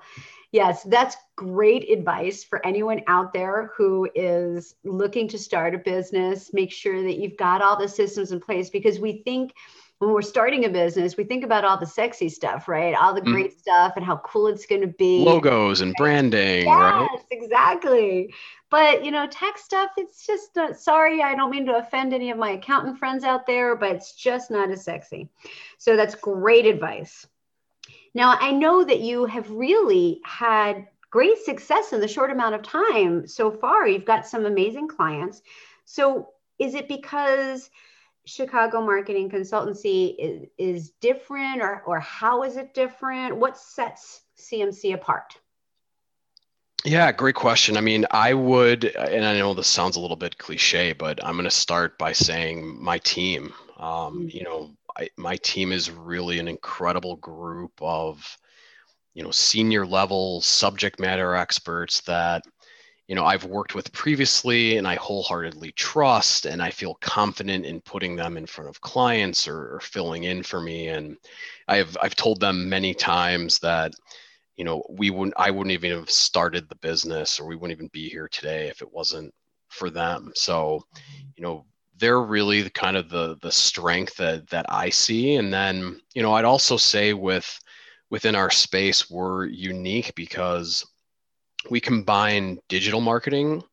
yes, 0.54 0.84
that's 0.84 1.18
great 1.36 1.92
advice 1.92 2.46
for 2.46 2.66
anyone 2.66 3.02
out 3.08 3.34
there 3.34 3.72
who 3.76 4.10
is 4.16 4.76
looking 4.86 5.28
to 5.28 5.38
start 5.38 5.76
a 5.76 5.78
business. 5.78 6.54
Make 6.54 6.72
sure 6.72 7.04
that 7.04 7.18
you've 7.18 7.38
got 7.38 7.62
all 7.62 7.78
the 7.78 7.90
systems 7.90 8.32
in 8.32 8.40
place 8.40 8.70
because 8.70 8.98
we 8.98 9.24
think 9.24 9.54
when 10.00 10.12
we're 10.12 10.22
starting 10.22 10.66
a 10.66 10.70
business, 10.70 11.18
we 11.18 11.24
think 11.24 11.44
about 11.44 11.66
all 11.66 11.78
the 11.78 11.86
sexy 11.86 12.30
stuff, 12.30 12.68
right? 12.68 12.94
All 12.94 13.16
the 13.16 13.22
great 13.22 13.56
mm. 13.56 13.60
stuff 13.60 13.94
and 13.96 14.06
how 14.06 14.18
cool 14.18 14.48
it's 14.48 14.68
going 14.68 14.82
to 14.82 14.88
be. 14.88 15.24
Logos 15.24 15.82
and 15.82 15.94
branding, 15.98 16.66
yes, 16.66 16.68
right? 16.68 17.10
Yes, 17.14 17.24
exactly. 17.32 18.34
But 18.70 19.04
you 19.04 19.10
know, 19.10 19.26
tech 19.28 19.58
stuff, 19.58 19.92
it's 19.98 20.26
just 20.28 20.56
not, 20.56 20.78
sorry, 20.78 21.24
I 21.24 21.34
don't 21.34 21.50
mean 21.50 21.66
to 21.66 21.78
offend 21.78 22.14
any 22.14 22.30
of 22.30 22.38
my 22.38 22.52
accountant 22.52 23.00
friends 23.00 23.24
out 23.24 23.48
there, 23.48 23.76
but 23.76 23.96
it's 23.96 24.14
just 24.14 24.52
not 24.52 24.70
as 24.70 24.84
sexy. 24.84 25.30
So 25.80 25.96
that's 25.96 26.14
great 26.14 26.68
advice. 26.68 27.26
Now, 28.14 28.38
I 28.40 28.52
know 28.52 28.84
that 28.84 29.00
you 29.00 29.26
have 29.26 29.50
really 29.50 30.22
had 30.24 30.88
great 31.10 31.38
success 31.40 31.94
in 31.94 32.02
the 32.02 32.08
short 32.08 32.30
amount 32.30 32.54
of 32.54 32.62
time 32.62 33.26
so 33.26 33.50
far. 33.50 33.88
You've 33.88 34.06
got 34.06 34.28
some 34.28 34.46
amazing 34.46 34.88
clients. 34.90 35.42
So, 35.86 36.30
is 36.60 36.74
it 36.76 36.88
because 36.88 37.70
Chicago 38.28 38.82
Marketing 38.82 39.30
Consultancy 39.30 40.16
is, 40.20 40.48
is 40.58 40.92
different 41.00 41.62
or, 41.62 41.82
or 41.86 42.00
how 42.00 42.44
is 42.44 42.58
it 42.58 42.74
different? 42.74 43.38
What 43.38 43.58
sets 43.58 44.22
CMC 44.38 44.94
apart? 44.94 45.38
Yeah, 46.84 47.12
great 47.12 47.36
question. 47.36 47.78
I 47.78 47.82
mean, 47.82 48.06
I 48.12 48.34
would, 48.34 48.84
and 48.84 49.26
I 49.26 49.38
know 49.38 49.54
this 49.54 49.68
sounds 49.68 49.96
a 49.96 50.00
little 50.00 50.18
bit 50.18 50.38
cliche, 50.38 50.94
but 50.94 51.24
I'm 51.24 51.34
going 51.34 51.46
to 51.46 51.52
start 51.52 51.98
by 51.98 52.12
saying 52.12 52.82
my 52.82 52.98
team. 53.00 53.54
Um, 53.78 53.88
mm-hmm. 53.88 54.28
You 54.30 54.44
know, 54.44 54.72
I, 54.98 55.10
my 55.18 55.38
team 55.38 55.72
is 55.72 55.90
really 55.90 56.38
an 56.40 56.48
incredible 56.48 57.16
group 57.16 57.72
of, 57.82 58.38
you 59.14 59.24
know, 59.24 59.32
senior 59.32 59.86
level 59.86 60.42
subject 60.42 61.00
matter 61.00 61.34
experts 61.34 62.02
that 62.02 62.44
you 63.08 63.16
know 63.16 63.26
I've 63.26 63.46
worked 63.46 63.74
with 63.74 63.92
previously 63.94 64.78
and 64.78 64.88
I 64.88 64.96
wholeheartedly 64.96 65.72
trust 65.72 66.46
and 66.46 66.62
I 66.62 66.70
feel 66.72 66.96
confident 66.96 67.66
in 67.66 67.82
putting 67.82 68.16
them 68.16 68.38
in 68.38 68.46
front 68.46 68.70
of 68.70 68.82
clients 68.82 69.48
or, 69.48 69.76
or 69.76 69.80
filling 69.80 70.26
in 70.26 70.44
for 70.44 70.62
me. 70.62 70.90
And 70.90 71.18
I've 71.68 71.98
I've 72.02 72.16
told 72.16 72.40
them 72.40 72.70
many 72.70 72.94
times 72.94 73.60
that 73.60 73.94
you 74.58 74.66
know 74.66 74.84
we 74.90 75.10
wouldn't 75.10 75.36
I 75.38 75.52
wouldn't 75.52 75.72
even 75.72 75.92
have 75.92 76.12
started 76.12 76.68
the 76.68 76.76
business 76.76 77.40
or 77.40 77.48
we 77.48 77.56
wouldn't 77.56 77.78
even 77.78 77.90
be 77.94 78.10
here 78.10 78.28
today 78.28 78.68
if 78.68 78.82
it 78.82 78.92
wasn't 78.92 79.34
for 79.70 79.90
them. 79.90 80.32
So 80.36 80.86
you 81.38 81.44
know 81.44 81.66
they're 82.00 82.22
really 82.22 82.62
the 82.62 82.70
kind 82.70 82.98
of 82.98 83.10
the 83.10 83.38
the 83.42 83.52
strength 83.52 84.18
that 84.18 84.48
that 84.50 84.66
I 84.68 84.90
see. 84.90 85.36
And 85.36 85.54
then 85.54 86.02
you 86.14 86.22
know 86.22 86.34
I'd 86.34 86.46
also 86.46 86.76
say 86.76 87.14
with 87.14 87.58
within 88.10 88.36
our 88.36 88.52
space 88.52 89.10
we're 89.10 89.46
unique 89.46 90.14
because 90.16 90.86
we 91.70 91.80
combine 91.80 92.60
digital 92.68 93.02
marketing 93.02 93.64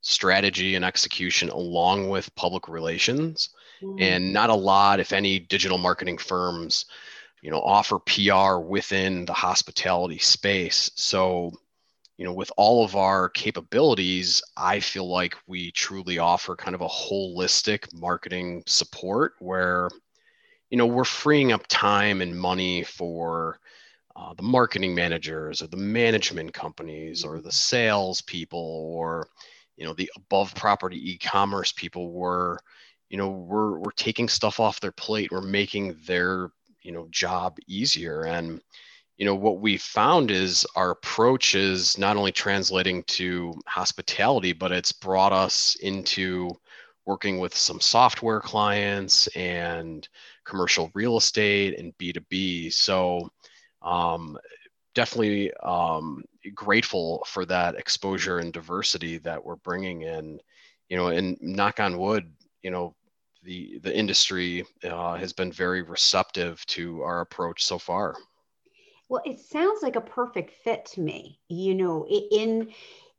strategy 0.00 0.74
and 0.74 0.84
execution 0.84 1.48
along 1.50 2.08
with 2.08 2.34
public 2.34 2.68
relations 2.68 3.50
mm. 3.82 4.00
and 4.00 4.32
not 4.32 4.50
a 4.50 4.54
lot 4.54 5.00
if 5.00 5.12
any 5.12 5.38
digital 5.38 5.78
marketing 5.78 6.18
firms 6.18 6.86
you 7.40 7.50
know 7.50 7.60
offer 7.60 7.98
pr 8.00 8.56
within 8.58 9.24
the 9.26 9.32
hospitality 9.32 10.18
space 10.18 10.90
so 10.96 11.52
you 12.18 12.24
know 12.24 12.32
with 12.32 12.50
all 12.56 12.84
of 12.84 12.96
our 12.96 13.28
capabilities 13.28 14.42
i 14.56 14.80
feel 14.80 15.08
like 15.08 15.36
we 15.46 15.70
truly 15.70 16.18
offer 16.18 16.56
kind 16.56 16.74
of 16.74 16.80
a 16.80 16.88
holistic 16.88 17.92
marketing 17.94 18.62
support 18.66 19.34
where 19.38 19.88
you 20.70 20.76
know 20.76 20.86
we're 20.86 21.04
freeing 21.04 21.52
up 21.52 21.64
time 21.68 22.20
and 22.22 22.36
money 22.36 22.82
for 22.82 23.58
uh, 24.16 24.34
the 24.34 24.42
marketing 24.42 24.94
managers 24.94 25.62
or 25.62 25.66
the 25.68 25.76
management 25.76 26.52
companies 26.52 27.24
or 27.24 27.40
the 27.40 27.52
sales 27.52 28.20
people 28.22 28.92
or 28.94 29.28
you 29.76 29.84
know 29.84 29.94
the 29.94 30.10
above 30.16 30.54
property 30.54 31.12
e-commerce 31.12 31.72
people 31.72 32.12
were 32.12 32.58
you 33.08 33.16
know 33.16 33.30
we're 33.30 33.78
we're 33.78 33.90
taking 33.92 34.28
stuff 34.28 34.60
off 34.60 34.80
their 34.80 34.92
plate 34.92 35.30
we're 35.32 35.40
making 35.40 35.96
their 36.06 36.50
you 36.82 36.92
know 36.92 37.06
job 37.10 37.56
easier. 37.66 38.22
And 38.22 38.60
you 39.16 39.26
know 39.26 39.34
what 39.34 39.60
we 39.60 39.76
found 39.76 40.30
is 40.30 40.66
our 40.76 40.90
approach 40.90 41.54
is 41.54 41.96
not 41.98 42.16
only 42.16 42.32
translating 42.32 43.04
to 43.04 43.54
hospitality 43.66 44.52
but 44.52 44.72
it's 44.72 44.92
brought 44.92 45.32
us 45.32 45.76
into 45.76 46.50
working 47.04 47.38
with 47.38 47.54
some 47.56 47.80
software 47.80 48.40
clients 48.40 49.26
and 49.28 50.08
commercial 50.44 50.90
real 50.94 51.16
estate 51.18 51.78
and 51.78 51.96
b2b 51.98 52.72
so 52.72 53.28
um, 53.84 54.38
definitely 54.94 55.52
um, 55.62 56.24
grateful 56.54 57.24
for 57.26 57.44
that 57.46 57.76
exposure 57.76 58.38
and 58.38 58.52
diversity 58.52 59.18
that 59.18 59.44
we're 59.44 59.56
bringing 59.56 60.02
in. 60.02 60.40
You 60.88 60.98
know, 60.98 61.06
and 61.08 61.38
knock 61.40 61.80
on 61.80 61.98
wood, 61.98 62.30
you 62.62 62.70
know, 62.70 62.94
the 63.42 63.78
the 63.82 63.96
industry 63.96 64.64
uh, 64.84 65.16
has 65.16 65.32
been 65.32 65.50
very 65.50 65.82
receptive 65.82 66.64
to 66.66 67.02
our 67.02 67.20
approach 67.20 67.64
so 67.64 67.78
far. 67.78 68.14
Well, 69.08 69.22
it 69.24 69.40
sounds 69.40 69.82
like 69.82 69.96
a 69.96 70.00
perfect 70.00 70.52
fit 70.64 70.84
to 70.92 71.00
me. 71.00 71.38
You 71.48 71.74
know, 71.74 72.06
in 72.06 72.72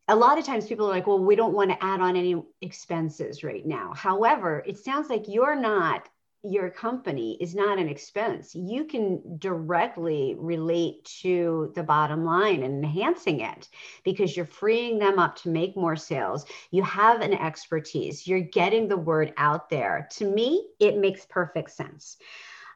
a 0.08 0.16
lot 0.16 0.38
of 0.38 0.46
times 0.46 0.68
people 0.68 0.88
are 0.88 0.92
like, 0.92 1.08
well, 1.08 1.24
we 1.24 1.36
don't 1.36 1.54
want 1.54 1.72
to 1.72 1.84
add 1.84 2.02
on 2.02 2.16
any 2.16 2.42
expenses 2.62 3.44
right 3.44 3.66
now. 3.66 3.94
However, 3.94 4.64
it 4.66 4.78
sounds 4.78 5.10
like 5.10 5.28
you're 5.28 5.56
not 5.56 6.10
your 6.44 6.70
company 6.70 7.38
is 7.40 7.56
not 7.56 7.80
an 7.80 7.88
expense. 7.88 8.54
You 8.54 8.84
can 8.84 9.38
directly 9.38 10.36
relate 10.38 11.06
to 11.22 11.72
the 11.74 11.84
bottom 11.84 12.26
line 12.26 12.64
and 12.64 12.84
enhancing 12.84 13.40
it 13.40 13.70
because 14.04 14.36
you're 14.36 14.46
freeing 14.46 15.00
them 15.00 15.20
up 15.20 15.38
to 15.38 15.50
make 15.50 15.78
more 15.78 15.96
sales. 15.96 16.46
You 16.70 16.84
have 16.84 17.22
an 17.22 17.34
expertise, 17.34 18.28
you're 18.28 18.42
getting 18.42 18.90
the 18.90 18.98
word 18.98 19.34
out 19.38 19.70
there. 19.70 20.10
To 20.18 20.30
me, 20.30 20.68
it 20.80 20.98
makes 20.98 21.26
perfect 21.26 21.72
sense. 21.72 22.18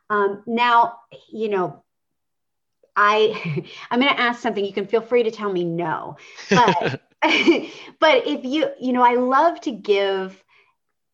Um, 0.10 0.44
now, 0.48 1.00
you 1.30 1.50
know, 1.50 1.84
I 2.96 3.64
I'm 3.92 4.00
going 4.00 4.14
to 4.14 4.20
ask 4.20 4.42
something. 4.42 4.64
You 4.64 4.74
can 4.74 4.88
feel 4.88 5.02
free 5.02 5.24
to 5.24 5.32
tell 5.32 5.52
me 5.52 5.66
no, 5.66 6.16
but 6.50 7.02
but 8.00 8.28
if 8.28 8.46
you 8.46 8.70
you 8.80 8.94
know, 8.94 9.04
I 9.04 9.16
love 9.16 9.60
to 9.62 9.72
give 9.72 10.42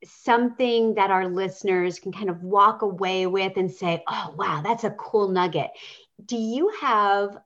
something 0.06 0.96
that 0.96 1.12
our 1.12 1.28
listeners 1.28 2.00
can 2.00 2.12
kind 2.12 2.30
of 2.30 2.44
walk 2.44 2.82
away 2.82 3.28
with 3.28 3.58
and 3.58 3.72
say, 3.72 4.04
oh, 4.08 4.34
wow, 4.38 4.62
that's 4.64 4.84
a 4.84 4.92
cool 4.92 5.28
nugget. 5.28 5.72
Do 6.26 6.38
you 6.38 6.72
have 6.80 7.38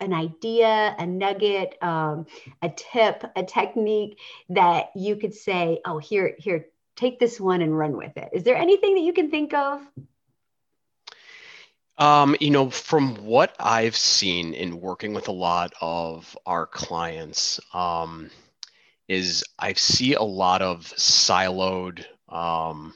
an 0.00 0.12
idea, 0.12 0.94
a 0.98 1.06
nugget, 1.06 1.82
um, 1.82 2.26
a 2.62 2.68
tip, 2.68 3.24
a 3.36 3.42
technique 3.42 4.18
that 4.50 4.90
you 4.94 5.16
could 5.16 5.34
say, 5.34 5.80
oh, 5.84 5.98
here, 5.98 6.34
here, 6.38 6.66
take 6.96 7.18
this 7.18 7.40
one 7.40 7.62
and 7.62 7.76
run 7.76 7.96
with 7.96 8.16
it? 8.16 8.30
Is 8.32 8.44
there 8.44 8.56
anything 8.56 8.94
that 8.94 9.02
you 9.02 9.12
can 9.12 9.30
think 9.30 9.54
of? 9.54 9.80
Um, 11.96 12.34
you 12.40 12.50
know, 12.50 12.70
from 12.70 13.24
what 13.24 13.54
I've 13.60 13.96
seen 13.96 14.52
in 14.52 14.80
working 14.80 15.14
with 15.14 15.28
a 15.28 15.32
lot 15.32 15.72
of 15.80 16.36
our 16.44 16.66
clients, 16.66 17.60
um, 17.72 18.30
is 19.08 19.44
I 19.58 19.74
see 19.74 20.14
a 20.14 20.22
lot 20.22 20.62
of 20.62 20.86
siloed 20.96 22.04
um, 22.28 22.94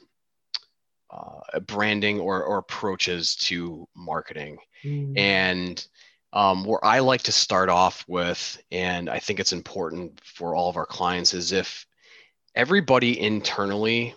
uh, 1.11 1.61
branding 1.61 2.21
or, 2.21 2.43
or 2.43 2.59
approaches 2.59 3.37
to 3.37 3.87
marketing. 3.97 4.59
Mm. 4.85 5.19
And 5.19 5.87
um, 6.33 6.65
where 6.65 6.85
I 6.85 6.99
like 6.99 7.23
to 7.23 7.33
start 7.33 7.69
off 7.69 8.05
with, 8.09 8.61
and 8.71 9.09
I 9.09 9.19
think 9.19 9.41
it's 9.41 9.53
important 9.53 10.21
for 10.23 10.55
all 10.55 10.69
of 10.69 10.77
our 10.77 10.87
clients, 10.87 11.35
is 11.35 11.53
if 11.53 11.87
everybody 12.55 13.21
internally 13.21 14.15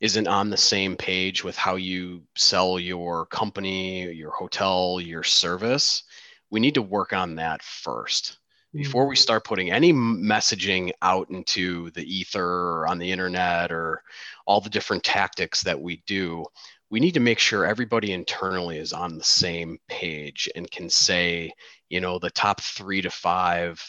isn't 0.00 0.28
on 0.28 0.50
the 0.50 0.56
same 0.56 0.96
page 0.96 1.42
with 1.42 1.56
how 1.56 1.76
you 1.76 2.22
sell 2.36 2.78
your 2.78 3.26
company, 3.26 4.12
your 4.12 4.30
hotel, 4.30 5.00
your 5.00 5.22
service, 5.22 6.02
we 6.50 6.60
need 6.60 6.74
to 6.74 6.82
work 6.82 7.14
on 7.14 7.36
that 7.36 7.62
first 7.62 8.38
Hmm. 8.76 8.82
before 8.82 9.06
we 9.06 9.16
start 9.16 9.44
putting 9.44 9.70
any 9.70 9.92
messaging 9.92 10.92
out 11.02 11.30
into 11.30 11.90
the 11.92 12.04
ether 12.04 12.44
or 12.44 12.86
on 12.86 12.98
the 12.98 13.10
internet 13.10 13.72
or 13.72 14.02
all 14.46 14.60
the 14.60 14.70
different 14.70 15.02
tactics 15.02 15.62
that 15.62 15.80
we 15.80 16.02
do 16.06 16.44
we 16.88 17.00
need 17.00 17.14
to 17.14 17.20
make 17.20 17.40
sure 17.40 17.66
everybody 17.66 18.12
internally 18.12 18.78
is 18.78 18.92
on 18.92 19.18
the 19.18 19.24
same 19.24 19.78
page 19.88 20.48
and 20.54 20.70
can 20.70 20.88
say 20.88 21.52
you 21.88 22.00
know 22.00 22.18
the 22.18 22.30
top 22.30 22.60
three 22.60 23.02
to 23.02 23.10
five 23.10 23.82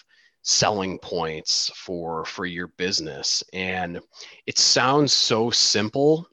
selling 0.47 0.97
points 0.99 1.69
for 1.75 2.23
for 2.23 2.45
your 2.45 2.67
business. 2.77 3.43
And 3.51 3.99
it 4.45 4.57
sounds 4.57 5.11
so 5.11 5.49
simple 5.49 6.25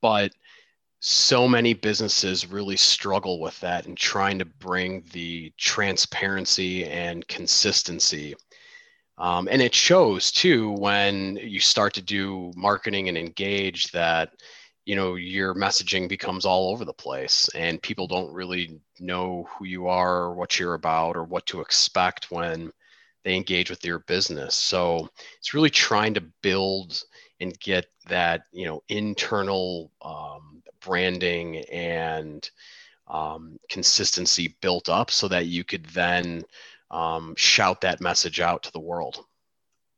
but 0.00 0.32
so 1.00 1.46
many 1.46 1.74
businesses 1.74 2.50
really 2.50 2.76
struggle 2.76 3.40
with 3.40 3.58
that 3.60 3.86
and 3.86 3.96
trying 3.96 4.38
to 4.38 4.44
bring 4.44 5.04
the 5.12 5.52
transparency 5.56 6.84
and 6.86 7.26
consistency. 7.28 8.34
Um, 9.16 9.48
and 9.50 9.62
it 9.62 9.74
shows 9.74 10.32
too 10.32 10.72
when 10.72 11.36
you 11.36 11.60
start 11.60 11.94
to 11.94 12.02
do 12.02 12.52
marketing 12.56 13.08
and 13.08 13.18
engage 13.18 13.90
that 13.92 14.30
you 14.88 14.96
know 14.96 15.16
your 15.16 15.54
messaging 15.54 16.08
becomes 16.08 16.46
all 16.46 16.70
over 16.70 16.84
the 16.84 16.94
place 16.94 17.50
and 17.54 17.82
people 17.82 18.06
don't 18.06 18.32
really 18.32 18.80
know 18.98 19.46
who 19.50 19.66
you 19.66 19.86
are 19.86 20.22
or 20.22 20.34
what 20.34 20.58
you're 20.58 20.74
about 20.74 21.14
or 21.14 21.24
what 21.24 21.44
to 21.46 21.60
expect 21.60 22.30
when 22.30 22.72
they 23.22 23.36
engage 23.36 23.68
with 23.68 23.84
your 23.84 23.98
business 24.00 24.54
so 24.54 25.06
it's 25.36 25.52
really 25.52 25.68
trying 25.68 26.14
to 26.14 26.24
build 26.42 27.02
and 27.40 27.60
get 27.60 27.86
that 28.08 28.42
you 28.52 28.66
know 28.66 28.82
internal 28.88 29.90
um, 30.02 30.62
branding 30.80 31.58
and 31.72 32.50
um, 33.06 33.58
consistency 33.68 34.56
built 34.60 34.88
up 34.88 35.10
so 35.10 35.28
that 35.28 35.46
you 35.46 35.64
could 35.64 35.86
then 35.86 36.42
um, 36.90 37.34
shout 37.36 37.80
that 37.82 38.00
message 38.00 38.40
out 38.40 38.62
to 38.64 38.72
the 38.72 38.80
world. 38.80 39.24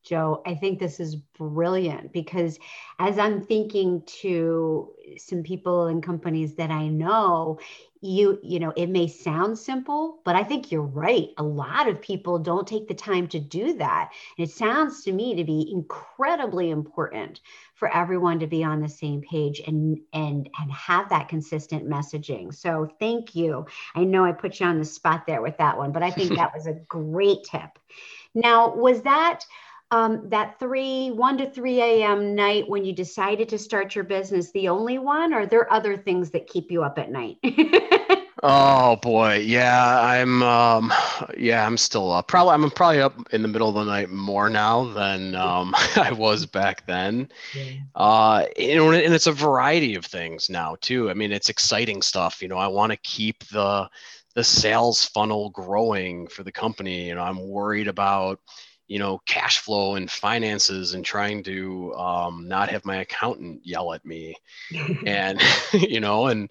Joe, 0.02 0.42
I 0.46 0.54
think 0.54 0.78
this 0.78 0.98
is 0.98 1.16
brilliant 1.16 2.12
because 2.12 2.58
as 2.98 3.18
I'm 3.18 3.42
thinking 3.42 4.02
to 4.22 4.92
some 5.18 5.42
people 5.42 5.86
and 5.86 6.02
companies 6.02 6.54
that 6.54 6.70
I 6.70 6.88
know, 6.88 7.58
you 8.02 8.38
you 8.42 8.58
know 8.58 8.72
it 8.76 8.88
may 8.88 9.06
sound 9.06 9.58
simple 9.58 10.20
but 10.24 10.34
i 10.34 10.42
think 10.42 10.72
you're 10.72 10.80
right 10.80 11.28
a 11.36 11.42
lot 11.42 11.86
of 11.86 12.00
people 12.00 12.38
don't 12.38 12.66
take 12.66 12.88
the 12.88 12.94
time 12.94 13.28
to 13.28 13.38
do 13.38 13.74
that 13.74 14.10
and 14.38 14.48
it 14.48 14.50
sounds 14.50 15.04
to 15.04 15.12
me 15.12 15.34
to 15.34 15.44
be 15.44 15.70
incredibly 15.70 16.70
important 16.70 17.40
for 17.74 17.94
everyone 17.94 18.38
to 18.38 18.46
be 18.46 18.64
on 18.64 18.80
the 18.80 18.88
same 18.88 19.20
page 19.20 19.60
and 19.66 19.98
and 20.14 20.48
and 20.58 20.72
have 20.72 21.10
that 21.10 21.28
consistent 21.28 21.86
messaging 21.86 22.54
so 22.54 22.88
thank 22.98 23.34
you 23.34 23.66
i 23.94 24.02
know 24.02 24.24
i 24.24 24.32
put 24.32 24.60
you 24.60 24.66
on 24.66 24.78
the 24.78 24.84
spot 24.84 25.26
there 25.26 25.42
with 25.42 25.58
that 25.58 25.76
one 25.76 25.92
but 25.92 26.02
i 26.02 26.10
think 26.10 26.30
that 26.36 26.54
was 26.54 26.66
a 26.66 26.80
great 26.88 27.44
tip 27.44 27.78
now 28.34 28.74
was 28.74 29.02
that 29.02 29.44
um, 29.92 30.28
that 30.28 30.58
three, 30.60 31.10
one 31.10 31.36
to 31.38 31.50
3 31.50 31.80
a.m. 31.80 32.34
night 32.36 32.68
when 32.68 32.84
you 32.84 32.92
decided 32.92 33.48
to 33.48 33.58
start 33.58 33.94
your 33.94 34.04
business 34.04 34.52
the 34.52 34.68
only 34.68 34.98
one, 34.98 35.34
or 35.34 35.40
are 35.40 35.46
there 35.46 35.72
other 35.72 35.96
things 35.96 36.30
that 36.30 36.46
keep 36.46 36.70
you 36.70 36.84
up 36.84 36.96
at 36.98 37.10
night? 37.10 37.38
oh 38.42 38.96
boy, 38.96 39.36
yeah, 39.36 40.00
I'm, 40.00 40.42
um, 40.42 40.92
yeah, 41.36 41.66
I'm 41.66 41.76
still 41.76 42.10
up. 42.12 42.28
Probably, 42.28 42.54
I'm 42.54 42.70
probably 42.70 43.00
up 43.00 43.14
in 43.32 43.42
the 43.42 43.48
middle 43.48 43.68
of 43.68 43.74
the 43.74 43.84
night 43.84 44.10
more 44.10 44.48
now 44.50 44.84
than 44.92 45.34
um, 45.34 45.74
I 45.96 46.12
was 46.12 46.46
back 46.46 46.86
then. 46.86 47.28
Uh, 47.94 48.46
you 48.56 48.76
know, 48.76 48.90
and 48.92 49.14
it's 49.14 49.26
a 49.26 49.32
variety 49.32 49.94
of 49.94 50.04
things 50.06 50.48
now 50.50 50.76
too. 50.80 51.10
I 51.10 51.14
mean, 51.14 51.32
it's 51.32 51.48
exciting 51.48 52.02
stuff. 52.02 52.40
You 52.42 52.48
know, 52.48 52.58
I 52.58 52.68
want 52.68 52.92
to 52.92 52.98
keep 52.98 53.44
the 53.48 53.88
the 54.34 54.44
sales 54.44 55.04
funnel 55.04 55.50
growing 55.50 56.28
for 56.28 56.44
the 56.44 56.52
company. 56.52 57.08
You 57.08 57.16
know, 57.16 57.22
I'm 57.22 57.48
worried 57.48 57.88
about 57.88 58.38
you 58.90 58.98
know 58.98 59.22
cash 59.24 59.60
flow 59.60 59.94
and 59.94 60.10
finances 60.10 60.94
and 60.94 61.04
trying 61.04 61.44
to 61.44 61.94
um, 61.94 62.48
not 62.48 62.68
have 62.68 62.84
my 62.84 62.96
accountant 62.96 63.64
yell 63.64 63.94
at 63.94 64.04
me 64.04 64.34
and 65.06 65.40
you 65.72 66.00
know 66.00 66.26
and 66.26 66.50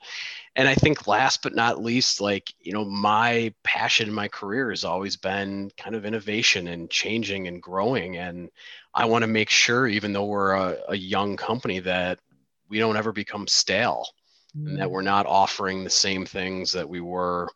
and 0.55 0.67
i 0.67 0.73
think 0.73 1.05
last 1.05 1.43
but 1.43 1.53
not 1.53 1.83
least 1.83 2.21
like 2.21 2.53
you 2.61 2.71
know 2.71 2.85
my 2.85 3.53
passion 3.63 4.07
in 4.07 4.15
my 4.15 4.29
career 4.29 4.69
has 4.69 4.85
always 4.85 5.17
been 5.17 5.69
kind 5.77 5.95
of 5.95 6.05
innovation 6.05 6.69
and 6.69 6.89
changing 6.89 7.49
and 7.49 7.61
growing 7.61 8.15
and 8.15 8.49
i 8.93 9.03
want 9.03 9.21
to 9.21 9.27
make 9.27 9.49
sure 9.49 9.85
even 9.85 10.13
though 10.13 10.25
we're 10.25 10.53
a, 10.53 10.77
a 10.87 10.95
young 10.95 11.35
company 11.35 11.79
that 11.79 12.19
we 12.69 12.79
don't 12.79 12.95
ever 12.95 13.11
become 13.11 13.47
stale 13.47 14.05
mm. 14.57 14.65
and 14.65 14.79
that 14.79 14.87
mm. 14.87 14.91
we're 14.91 15.01
not 15.01 15.25
offering 15.25 15.83
the 15.83 15.89
same 15.89 16.25
things 16.25 16.71
that 16.71 16.87
we 16.87 17.01
were 17.01 17.49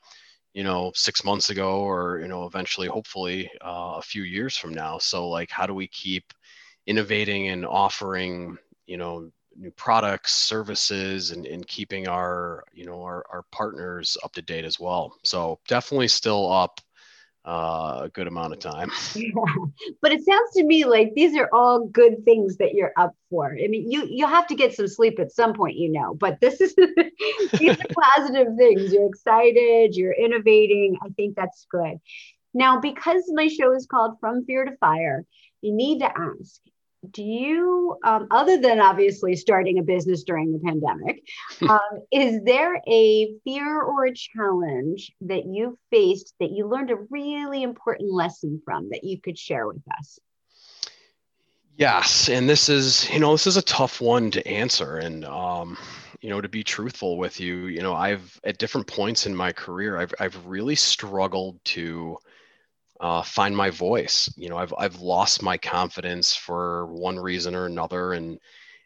you 0.54 0.64
know 0.64 0.92
six 0.96 1.24
months 1.24 1.50
ago 1.50 1.80
or 1.82 2.20
you 2.20 2.28
know 2.28 2.46
eventually 2.46 2.88
hopefully 2.88 3.50
uh, 3.64 3.96
a 3.98 4.02
few 4.02 4.24
years 4.24 4.58
from 4.58 4.74
now. 4.74 4.98
So 4.98 5.30
like 5.30 5.50
how 5.50 5.66
do 5.66 5.74
we 5.74 5.88
keep 5.88 6.34
innovating 6.88 7.50
and 7.50 7.66
offering 7.66 8.58
you 8.86 8.98
know 8.98 9.32
new 9.56 9.72
products 9.72 10.34
services 10.34 11.32
and, 11.32 11.46
and 11.46 11.68
keeping 11.68 12.08
our 12.08 12.64
you 12.74 12.86
know 12.86 13.02
our, 13.04 13.26
our 13.32 13.44
partners 13.52 14.18
up 14.24 14.34
to 14.34 14.42
date 14.42 14.66
as 14.66 14.80
well? 14.80 15.16
So 15.24 15.60
definitely 15.68 16.08
still 16.08 16.52
up 16.52 16.82
uh, 17.46 18.02
a 18.04 18.10
good 18.10 18.28
amount 18.28 18.54
of 18.54 18.60
time. 18.60 18.92
Yeah. 19.16 19.32
But 20.02 20.12
it 20.12 20.24
sounds 20.26 20.52
to 20.56 20.64
me 20.64 20.86
like 20.86 21.14
these 21.16 21.36
are 21.38 21.50
all 21.54 21.88
good 21.88 22.24
things 22.26 22.58
that 22.58 22.74
you're 22.74 22.94
up 22.98 23.16
for. 23.30 23.52
I 23.52 23.68
mean, 23.68 23.90
you 23.90 24.06
you 24.06 24.28
have 24.28 24.48
to 24.48 24.56
get 24.56 24.74
some 24.74 24.88
sleep 24.88 25.20
at 25.20 25.32
some 25.32 25.54
point, 25.54 25.76
you 25.78 25.92
know. 25.92 26.14
But 26.14 26.40
this 26.42 26.62
is 26.62 26.76
these 27.60 27.78
are 27.78 28.18
positive 28.18 28.48
things. 28.58 28.94
You're 28.94 29.08
excited. 29.08 29.96
You're 29.96 30.14
innovating. 30.14 30.98
I 31.02 31.10
think 31.10 31.36
that's 31.36 31.66
good. 31.70 32.00
Now, 32.54 32.80
because 32.80 33.24
my 33.34 33.48
show 33.48 33.74
is 33.74 33.88
called 33.88 34.20
From 34.20 34.46
Fear 34.46 34.66
to 34.66 34.78
Fire, 34.78 35.26
you 35.62 35.74
need 35.74 36.00
to 36.00 36.06
ask 36.06 36.62
do 37.12 37.24
you, 37.24 37.98
um, 38.04 38.28
other 38.32 38.60
than 38.60 38.80
obviously 38.80 39.36
starting 39.36 39.80
a 39.80 39.84
business 39.84 40.24
during 40.24 40.52
the 40.52 40.60
pandemic, 40.60 41.24
um, 41.70 42.02
is 42.12 42.42
there 42.44 42.82
a 42.88 43.36
fear 43.44 43.82
or 43.82 44.06
a 44.06 44.14
challenge 44.14 45.12
that 45.22 45.46
you 45.46 45.78
faced 45.92 46.34
that 46.40 46.52
you 46.52 46.68
learned 46.68 46.92
a 46.92 46.98
really 47.10 47.64
important 47.64 48.12
lesson 48.12 48.62
from 48.64 48.90
that 48.90 49.04
you 49.04 49.20
could 49.20 49.38
share 49.38 49.68
with 49.68 49.82
us? 49.98 50.20
Yes, 51.76 52.30
and 52.30 52.48
this 52.48 52.70
is, 52.70 53.10
you 53.10 53.20
know, 53.20 53.32
this 53.32 53.48
is 53.48 53.58
a 53.58 53.62
tough 53.64 54.00
one 54.00 54.30
to 54.32 54.48
answer, 54.48 54.98
and 54.98 55.26
um, 55.26 55.76
you 56.22 56.30
know, 56.30 56.40
to 56.40 56.48
be 56.48 56.64
truthful 56.64 57.18
with 57.18 57.40
you, 57.40 57.66
you 57.66 57.82
know, 57.82 57.96
I've 57.96 58.40
at 58.44 58.60
different 58.60 58.86
points 58.86 59.26
in 59.26 59.36
my 59.36 59.52
career, 59.52 59.98
I've 59.98 60.14
I've 60.20 60.46
really 60.46 60.76
struggled 60.76 61.64
to 61.66 62.18
uh, 63.00 63.22
find 63.24 63.56
my 63.56 63.70
voice. 63.70 64.32
You 64.38 64.50
know, 64.50 64.58
I've 64.58 64.74
I've 64.78 65.02
lost 65.02 65.42
my 65.42 65.58
confidence 65.58 66.36
for 66.36 66.86
one 66.88 67.20
reason 67.20 67.56
or 67.56 67.66
another, 67.66 68.14
and 68.14 68.40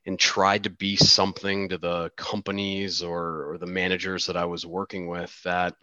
and 0.07 0.17
tried 0.17 0.63
to 0.63 0.69
be 0.69 0.95
something 0.95 1.67
to 1.69 1.77
the 1.77 2.09
companies 2.15 3.03
or, 3.03 3.51
or 3.51 3.57
the 3.57 3.65
managers 3.65 4.25
that 4.27 4.37
I 4.37 4.45
was 4.45 4.65
working 4.65 5.07
with 5.07 5.37
that, 5.43 5.75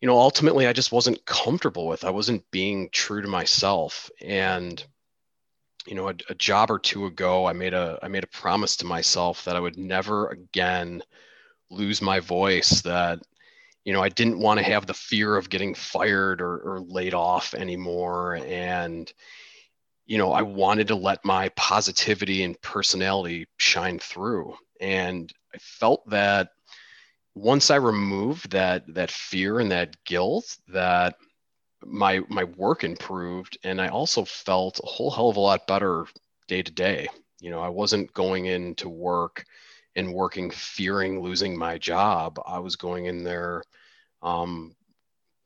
you 0.00 0.08
know, 0.08 0.18
ultimately 0.18 0.66
I 0.66 0.72
just 0.72 0.90
wasn't 0.90 1.24
comfortable 1.24 1.86
with. 1.86 2.04
I 2.04 2.10
wasn't 2.10 2.50
being 2.50 2.88
true 2.90 3.22
to 3.22 3.28
myself, 3.28 4.10
and 4.20 4.84
you 5.86 5.94
know, 5.94 6.08
a, 6.08 6.14
a 6.28 6.34
job 6.34 6.70
or 6.70 6.78
two 6.78 7.06
ago, 7.06 7.46
I 7.46 7.52
made 7.52 7.72
a 7.72 7.98
I 8.02 8.08
made 8.08 8.24
a 8.24 8.28
promise 8.28 8.76
to 8.76 8.86
myself 8.86 9.44
that 9.44 9.56
I 9.56 9.60
would 9.60 9.78
never 9.78 10.28
again 10.28 11.02
lose 11.70 12.02
my 12.02 12.20
voice. 12.20 12.82
That 12.82 13.20
you 13.84 13.92
know, 13.92 14.02
I 14.02 14.08
didn't 14.08 14.40
want 14.40 14.58
to 14.58 14.64
have 14.64 14.86
the 14.86 14.94
fear 14.94 15.36
of 15.36 15.48
getting 15.50 15.74
fired 15.74 16.40
or, 16.40 16.58
or 16.58 16.80
laid 16.80 17.14
off 17.14 17.54
anymore. 17.54 18.36
And, 18.36 19.12
you 20.06 20.18
know, 20.18 20.32
I 20.32 20.42
wanted 20.42 20.88
to 20.88 20.94
let 20.94 21.24
my 21.24 21.48
positivity 21.50 22.42
and 22.42 22.60
personality 22.60 23.46
shine 23.56 23.98
through. 23.98 24.54
And 24.80 25.32
I 25.54 25.58
felt 25.58 26.08
that 26.10 26.50
once 27.34 27.70
I 27.70 27.76
removed 27.76 28.50
that 28.50 28.82
that 28.94 29.10
fear 29.10 29.60
and 29.60 29.70
that 29.70 29.96
guilt, 30.04 30.58
that 30.68 31.14
my 31.82 32.20
my 32.28 32.44
work 32.44 32.84
improved 32.84 33.56
and 33.64 33.80
I 33.80 33.88
also 33.88 34.24
felt 34.24 34.80
a 34.82 34.86
whole 34.86 35.10
hell 35.10 35.30
of 35.30 35.36
a 35.36 35.40
lot 35.40 35.66
better 35.66 36.04
day 36.48 36.62
to 36.62 36.72
day. 36.72 37.08
You 37.40 37.50
know, 37.50 37.60
I 37.60 37.68
wasn't 37.68 38.12
going 38.12 38.46
into 38.46 38.88
work 38.88 39.44
and 39.96 40.12
working 40.12 40.50
fearing 40.50 41.20
losing 41.20 41.56
my 41.56 41.78
job. 41.78 42.40
I 42.46 42.58
was 42.58 42.76
going 42.76 43.06
in 43.06 43.24
there 43.24 43.62
um, 44.22 44.74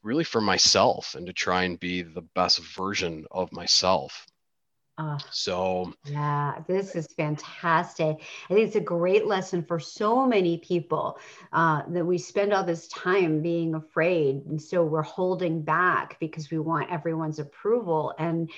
really 0.02 0.24
for 0.24 0.40
myself 0.40 1.14
and 1.14 1.26
to 1.26 1.33
try 1.33 1.64
and 1.64 1.80
be 1.80 2.02
the 2.02 2.22
best 2.35 2.59
version 2.59 3.26
of 3.30 3.52
myself. 3.52 4.26
Uh, 4.96 5.18
so, 5.30 5.92
yeah, 6.04 6.54
this 6.68 6.94
is 6.94 7.09
fantastic. 7.16 8.22
I 8.48 8.54
think 8.54 8.66
it's 8.66 8.76
a 8.76 8.80
great 8.80 9.26
lesson 9.26 9.64
for 9.64 9.80
so 9.80 10.24
many 10.24 10.59
people 10.59 11.18
uh, 11.52 11.83
that 11.88 12.04
we 12.04 12.16
spend 12.16 12.52
all 12.52 12.62
this 12.62 12.87
time 12.88 13.42
being 13.42 13.74
afraid. 13.74 14.44
And 14.46 14.62
so 14.62 14.85
we're 14.85 15.02
holding 15.02 15.62
back 15.62 16.20
because 16.20 16.48
we 16.48 16.61
want 16.61 16.92
everyone's 16.92 17.40
approval. 17.40 18.14
And 18.18 18.50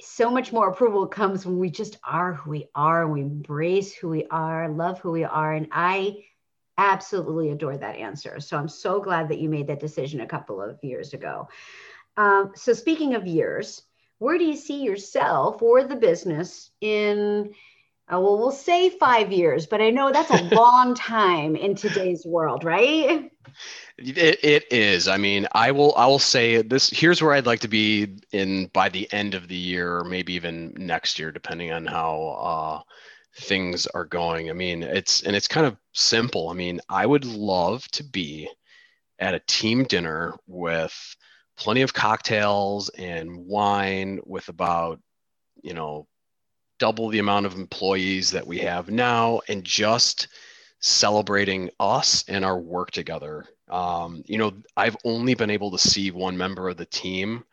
so 0.00 0.28
much 0.28 0.52
more 0.52 0.68
approval 0.70 1.06
comes 1.06 1.46
when 1.46 1.58
we 1.58 1.70
just 1.70 1.98
are 2.02 2.34
who 2.34 2.50
we 2.50 2.66
are, 2.74 3.04
and 3.04 3.12
we 3.12 3.20
embrace 3.20 3.94
who 3.94 4.08
we 4.08 4.26
are, 4.28 4.68
love 4.68 4.98
who 4.98 5.12
we 5.12 5.22
are. 5.22 5.52
And 5.52 5.68
I 5.70 6.24
absolutely 6.78 7.50
adore 7.50 7.76
that 7.76 7.96
answer. 7.96 8.40
So 8.40 8.56
I'm 8.56 8.68
so 8.68 9.00
glad 9.00 9.28
that 9.28 9.38
you 9.38 9.48
made 9.48 9.68
that 9.68 9.80
decision 9.80 10.20
a 10.20 10.26
couple 10.26 10.60
of 10.60 10.82
years 10.82 11.14
ago. 11.14 11.48
Um, 12.16 12.52
so, 12.54 12.72
speaking 12.72 13.14
of 13.14 13.26
years, 13.26 13.82
where 14.18 14.38
do 14.38 14.44
you 14.44 14.56
see 14.56 14.82
yourself 14.82 15.62
or 15.62 15.84
the 15.84 15.96
business 15.96 16.70
in? 16.80 17.52
Uh, 18.08 18.20
well, 18.20 18.38
we'll 18.38 18.52
say 18.52 18.88
five 18.88 19.32
years, 19.32 19.66
but 19.66 19.80
I 19.80 19.90
know 19.90 20.12
that's 20.12 20.30
a 20.30 20.42
long 20.54 20.94
time 20.94 21.56
in 21.56 21.74
today's 21.74 22.24
world, 22.24 22.62
right? 22.62 23.30
It, 23.98 24.44
it 24.44 24.72
is. 24.72 25.08
I 25.08 25.16
mean, 25.16 25.48
I 25.52 25.72
will. 25.72 25.94
I 25.96 26.06
will 26.06 26.18
say 26.18 26.62
this. 26.62 26.90
Here's 26.90 27.20
where 27.20 27.32
I'd 27.32 27.46
like 27.46 27.60
to 27.60 27.68
be 27.68 28.16
in 28.32 28.66
by 28.68 28.88
the 28.88 29.12
end 29.12 29.34
of 29.34 29.48
the 29.48 29.56
year, 29.56 29.98
or 29.98 30.04
maybe 30.04 30.34
even 30.34 30.74
next 30.76 31.18
year, 31.18 31.32
depending 31.32 31.72
on 31.72 31.86
how 31.86 32.38
uh, 32.40 32.92
things 33.40 33.86
are 33.88 34.04
going. 34.04 34.50
I 34.50 34.52
mean, 34.52 34.82
it's 34.82 35.22
and 35.22 35.34
it's 35.34 35.48
kind 35.48 35.66
of 35.66 35.76
simple. 35.92 36.48
I 36.48 36.54
mean, 36.54 36.80
I 36.88 37.06
would 37.06 37.24
love 37.24 37.88
to 37.92 38.04
be 38.04 38.48
at 39.18 39.34
a 39.34 39.40
team 39.46 39.84
dinner 39.84 40.34
with 40.46 41.16
plenty 41.56 41.82
of 41.82 41.94
cocktails 41.94 42.88
and 42.90 43.46
wine 43.46 44.20
with 44.24 44.48
about, 44.48 45.00
you 45.62 45.74
know, 45.74 46.06
double 46.78 47.08
the 47.08 47.18
amount 47.18 47.46
of 47.46 47.54
employees 47.54 48.30
that 48.30 48.46
we 48.46 48.58
have 48.58 48.90
now 48.90 49.40
and 49.48 49.64
just 49.64 50.28
celebrating 50.80 51.70
us 51.80 52.24
and 52.28 52.44
our 52.44 52.58
work 52.58 52.90
together. 52.90 53.44
Um, 53.68 54.22
you 54.26 54.38
know, 54.38 54.52
I've 54.76 54.96
only 55.04 55.34
been 55.34 55.50
able 55.50 55.70
to 55.70 55.78
see 55.78 56.10
one 56.10 56.36
member 56.36 56.68
of 56.68 56.76
the 56.76 56.86
team 56.86 57.44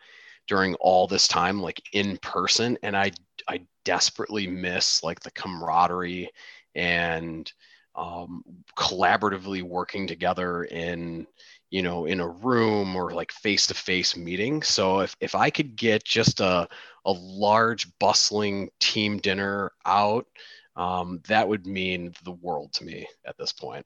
during 0.47 0.75
all 0.75 1.07
this 1.07 1.27
time, 1.27 1.61
like 1.61 1.81
in 1.93 2.17
person, 2.17 2.77
and 2.83 2.95
I 2.97 3.11
I 3.47 3.65
desperately 3.85 4.47
miss 4.47 5.03
like 5.03 5.19
the 5.21 5.31
camaraderie 5.31 6.29
and 6.75 7.51
um, 7.95 8.43
collaboratively 8.77 9.63
working 9.63 10.07
together 10.07 10.63
in 10.65 11.27
you 11.73 11.81
know 11.81 12.05
in 12.05 12.19
a 12.19 12.27
room 12.29 12.95
or 12.95 13.09
like 13.11 13.31
face 13.31 13.65
to 13.67 13.73
face 13.73 14.15
meeting. 14.15 14.61
So 14.61 14.99
if, 14.99 15.15
if 15.19 15.33
i 15.33 15.49
could 15.49 15.75
get 15.75 16.03
just 16.05 16.39
a, 16.39 16.67
a 17.03 17.11
large 17.11 17.87
bustling 17.99 18.69
team 18.79 19.17
dinner 19.17 19.71
out 19.85 20.27
um, 20.75 21.19
that 21.27 21.47
would 21.47 21.65
mean 21.65 22.13
the 22.23 22.31
world 22.31 22.73
to 22.73 22.83
me 22.83 23.07
at 23.25 23.37
this 23.37 23.51
point. 23.51 23.85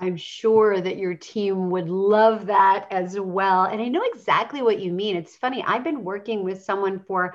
I'm 0.00 0.16
sure 0.16 0.80
that 0.80 0.98
your 0.98 1.14
team 1.14 1.70
would 1.70 1.88
love 1.88 2.46
that 2.46 2.86
as 2.90 3.20
well. 3.20 3.64
And 3.64 3.82
i 3.82 3.88
know 3.88 4.02
exactly 4.14 4.62
what 4.62 4.80
you 4.80 4.92
mean. 4.92 5.16
It's 5.16 5.36
funny 5.36 5.62
i've 5.66 5.84
been 5.84 6.04
working 6.04 6.42
with 6.42 6.62
someone 6.62 7.00
for 7.00 7.34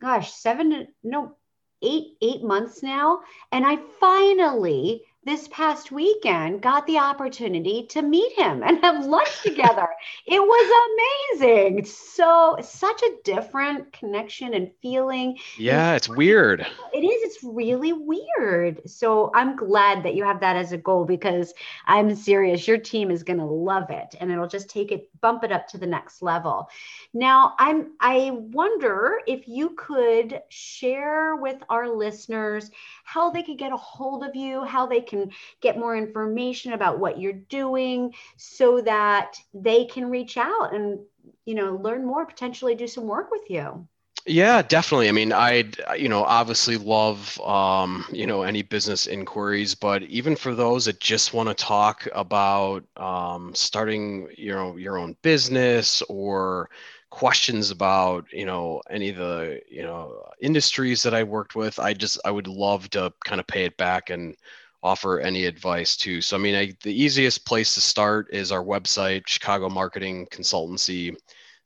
gosh 0.00 0.32
seven 0.32 0.86
no 1.02 1.36
eight 1.82 2.16
eight 2.22 2.42
months 2.44 2.82
now 2.82 3.20
and 3.52 3.64
i 3.66 3.78
finally 3.98 5.02
this 5.24 5.48
past 5.48 5.92
weekend 5.92 6.62
got 6.62 6.86
the 6.86 6.98
opportunity 6.98 7.86
to 7.90 8.00
meet 8.00 8.32
him 8.38 8.62
and 8.62 8.82
have 8.82 9.04
lunch 9.04 9.28
together. 9.42 9.88
it 10.26 10.40
was 10.40 11.38
amazing. 11.38 11.84
So, 11.84 12.56
such 12.62 13.02
a 13.02 13.10
different 13.22 13.92
connection 13.92 14.54
and 14.54 14.70
feeling. 14.80 15.36
Yeah, 15.58 15.94
it's 15.94 16.08
weird. 16.08 16.66
It 16.94 17.04
is. 17.04 17.22
It's 17.22 17.44
really 17.44 17.92
weird. 17.92 18.88
So, 18.88 19.30
I'm 19.34 19.56
glad 19.56 20.04
that 20.04 20.14
you 20.14 20.24
have 20.24 20.40
that 20.40 20.56
as 20.56 20.72
a 20.72 20.78
goal 20.78 21.04
because 21.04 21.52
I'm 21.86 22.14
serious. 22.14 22.66
Your 22.66 22.78
team 22.78 23.10
is 23.10 23.22
going 23.22 23.38
to 23.38 23.44
love 23.44 23.90
it 23.90 24.14
and 24.20 24.30
it'll 24.30 24.48
just 24.48 24.70
take 24.70 24.90
it, 24.90 25.09
bump 25.20 25.44
it 25.44 25.52
up 25.52 25.66
to 25.68 25.78
the 25.78 25.86
next 25.86 26.22
level. 26.22 26.68
Now, 27.12 27.54
I'm, 27.58 27.92
I 28.00 28.30
wonder 28.32 29.20
if 29.26 29.48
you 29.48 29.70
could 29.70 30.40
share 30.48 31.36
with 31.36 31.62
our 31.68 31.88
listeners 31.88 32.70
how 33.04 33.30
they 33.30 33.42
could 33.42 33.58
get 33.58 33.72
a 33.72 33.76
hold 33.76 34.24
of 34.24 34.34
you, 34.34 34.64
how 34.64 34.86
they 34.86 35.00
can 35.00 35.30
get 35.60 35.78
more 35.78 35.96
information 35.96 36.72
about 36.72 36.98
what 36.98 37.20
you're 37.20 37.32
doing 37.32 38.14
so 38.36 38.80
that 38.82 39.36
they 39.54 39.84
can 39.84 40.10
reach 40.10 40.36
out 40.36 40.74
and 40.74 41.00
you 41.44 41.54
know 41.54 41.76
learn 41.76 42.04
more 42.04 42.24
potentially 42.24 42.74
do 42.74 42.86
some 42.86 43.06
work 43.06 43.30
with 43.30 43.50
you 43.50 43.86
yeah 44.26 44.62
definitely. 44.62 45.08
I 45.08 45.12
mean 45.12 45.32
i 45.32 45.64
you 45.96 46.08
know 46.08 46.24
obviously 46.24 46.76
love 46.76 47.40
um, 47.40 48.04
you 48.12 48.26
know 48.26 48.42
any 48.42 48.62
business 48.62 49.06
inquiries 49.06 49.74
but 49.74 50.02
even 50.04 50.36
for 50.36 50.54
those 50.54 50.84
that 50.84 51.00
just 51.00 51.32
want 51.32 51.48
to 51.48 51.54
talk 51.54 52.06
about 52.14 52.84
um, 52.96 53.54
starting 53.54 54.28
you 54.36 54.52
know 54.52 54.76
your 54.76 54.98
own 54.98 55.16
business 55.22 56.02
or 56.08 56.70
questions 57.10 57.70
about 57.70 58.26
you 58.32 58.44
know 58.46 58.80
any 58.90 59.08
of 59.10 59.16
the 59.16 59.60
you 59.68 59.82
know 59.82 60.22
industries 60.40 61.02
that 61.02 61.14
i 61.14 61.22
worked 61.24 61.56
with 61.56 61.78
i 61.78 61.92
just 61.92 62.18
i 62.24 62.30
would 62.30 62.46
love 62.46 62.88
to 62.90 63.12
kind 63.24 63.40
of 63.40 63.46
pay 63.46 63.64
it 63.64 63.76
back 63.76 64.10
and 64.10 64.36
offer 64.82 65.20
any 65.20 65.44
advice 65.44 65.96
too. 65.96 66.20
So 66.22 66.36
i 66.36 66.40
mean 66.40 66.54
I, 66.54 66.72
the 66.82 66.92
easiest 67.02 67.44
place 67.44 67.74
to 67.74 67.80
start 67.80 68.28
is 68.32 68.52
our 68.52 68.62
website 68.64 69.26
chicago 69.26 69.68
marketing 69.68 70.26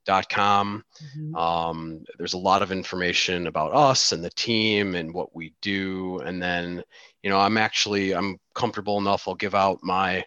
consultancy.com 0.06 0.84
mm-hmm. 1.16 1.36
um, 1.36 2.04
there's 2.18 2.34
a 2.34 2.38
lot 2.38 2.62
of 2.62 2.72
information 2.72 3.46
about 3.46 3.74
us 3.74 4.12
and 4.12 4.24
the 4.24 4.30
team 4.30 4.94
and 4.94 5.12
what 5.12 5.34
we 5.34 5.52
do 5.62 6.18
and 6.20 6.42
then 6.42 6.82
you 7.22 7.30
know 7.30 7.38
i'm 7.38 7.56
actually 7.56 8.14
i'm 8.14 8.36
comfortable 8.54 8.98
enough 8.98 9.28
i'll 9.28 9.34
give 9.34 9.54
out 9.54 9.78
my 9.82 10.24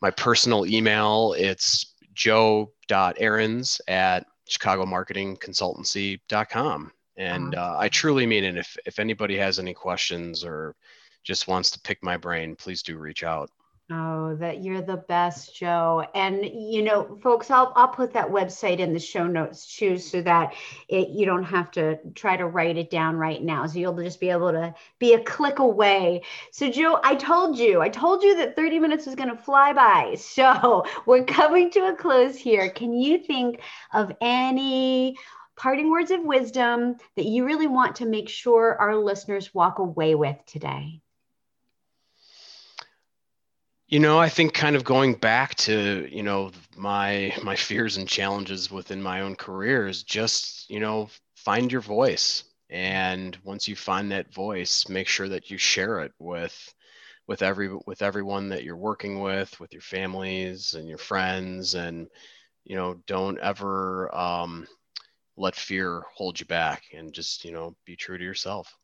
my 0.00 0.10
personal 0.10 0.66
email 0.66 1.34
it's 1.38 1.94
joe.ahrens 2.14 3.80
at 3.88 4.26
chicagomarketingconsultancy.com. 4.50 6.92
And 7.16 7.54
uh, 7.54 7.76
I 7.78 7.88
truly 7.88 8.26
mean 8.26 8.44
it. 8.44 8.56
If, 8.56 8.76
if 8.86 8.98
anybody 8.98 9.36
has 9.36 9.58
any 9.58 9.74
questions 9.74 10.42
or 10.44 10.74
just 11.22 11.48
wants 11.48 11.70
to 11.72 11.80
pick 11.80 12.02
my 12.02 12.16
brain, 12.16 12.56
please 12.56 12.82
do 12.82 12.96
reach 12.98 13.24
out. 13.24 13.50
Oh, 13.92 14.36
that 14.36 14.62
you're 14.62 14.82
the 14.82 14.96
best, 14.98 15.54
Joe. 15.56 16.06
And 16.14 16.44
you 16.44 16.82
know, 16.82 17.18
folks, 17.22 17.50
I'll 17.50 17.72
I'll 17.74 17.88
put 17.88 18.12
that 18.12 18.28
website 18.30 18.78
in 18.78 18.92
the 18.92 19.00
show 19.00 19.26
notes 19.26 19.66
too, 19.76 19.98
so 19.98 20.22
that 20.22 20.54
it 20.88 21.08
you 21.08 21.26
don't 21.26 21.42
have 21.44 21.72
to 21.72 21.98
try 22.14 22.36
to 22.36 22.46
write 22.46 22.76
it 22.76 22.88
down 22.90 23.16
right 23.16 23.42
now. 23.42 23.66
So 23.66 23.78
you'll 23.80 23.96
just 24.00 24.20
be 24.20 24.30
able 24.30 24.52
to 24.52 24.74
be 25.00 25.14
a 25.14 25.22
click 25.24 25.58
away. 25.58 26.22
So 26.52 26.70
Joe, 26.70 27.00
I 27.02 27.16
told 27.16 27.58
you, 27.58 27.80
I 27.80 27.88
told 27.88 28.22
you 28.22 28.36
that 28.36 28.54
30 28.54 28.78
minutes 28.78 29.06
was 29.06 29.16
going 29.16 29.30
to 29.30 29.36
fly 29.42 29.72
by. 29.72 30.16
So 30.40 30.84
we're 31.06 31.24
coming 31.24 31.70
to 31.72 31.88
a 31.88 31.96
close 31.96 32.36
here. 32.36 32.70
Can 32.70 32.92
you 32.94 33.18
think 33.18 33.60
of 33.92 34.12
any 34.20 35.16
parting 35.56 35.90
words 35.90 36.10
of 36.12 36.22
wisdom 36.22 36.96
that 37.16 37.26
you 37.26 37.44
really 37.44 37.66
want 37.66 37.96
to 37.96 38.06
make 38.06 38.28
sure 38.28 38.76
our 38.80 38.94
listeners 38.96 39.52
walk 39.54 39.78
away 39.80 40.14
with 40.14 40.36
today? 40.46 41.00
You 43.90 43.98
know, 44.00 44.18
I 44.18 44.28
think 44.30 44.54
kind 44.54 44.76
of 44.76 44.84
going 44.84 45.14
back 45.14 45.54
to, 45.66 46.08
you 46.10 46.22
know, 46.22 46.52
my 46.76 47.34
my 47.42 47.56
fears 47.56 47.96
and 47.98 48.08
challenges 48.08 48.70
within 48.70 49.02
my 49.02 49.20
own 49.22 49.36
career 49.36 49.86
is 49.88 50.02
just, 50.04 50.70
you 50.70 50.80
know, 50.80 51.10
find 51.36 51.70
your 51.72 51.82
voice. 51.82 52.44
And 52.70 53.36
once 53.44 53.68
you 53.68 53.76
find 53.76 54.12
that 54.12 54.32
voice, 54.32 54.88
make 54.88 55.08
sure 55.08 55.28
that 55.28 55.50
you 55.50 55.58
share 55.58 56.00
it 56.00 56.12
with 56.18 56.74
with 57.28 57.42
every 57.42 57.68
with 57.86 58.02
everyone 58.02 58.48
that 58.50 58.64
you're 58.64 58.76
working 58.76 59.20
with, 59.20 59.58
with 59.60 59.72
your 59.74 59.82
families 59.82 60.74
and 60.74 60.88
your 60.88 60.98
friends 60.98 61.74
and 61.74 62.08
you 62.64 62.76
know, 62.76 62.94
don't 63.06 63.40
ever 63.40 64.14
um, 64.16 64.68
let 65.36 65.56
fear 65.56 66.04
hold 66.14 66.40
you 66.40 66.46
back 66.46 66.84
and 66.94 67.12
just, 67.14 67.44
you 67.44 67.52
know, 67.52 67.76
be 67.86 67.96
true 67.96 68.18
to 68.18 68.24
yourself. 68.24 68.76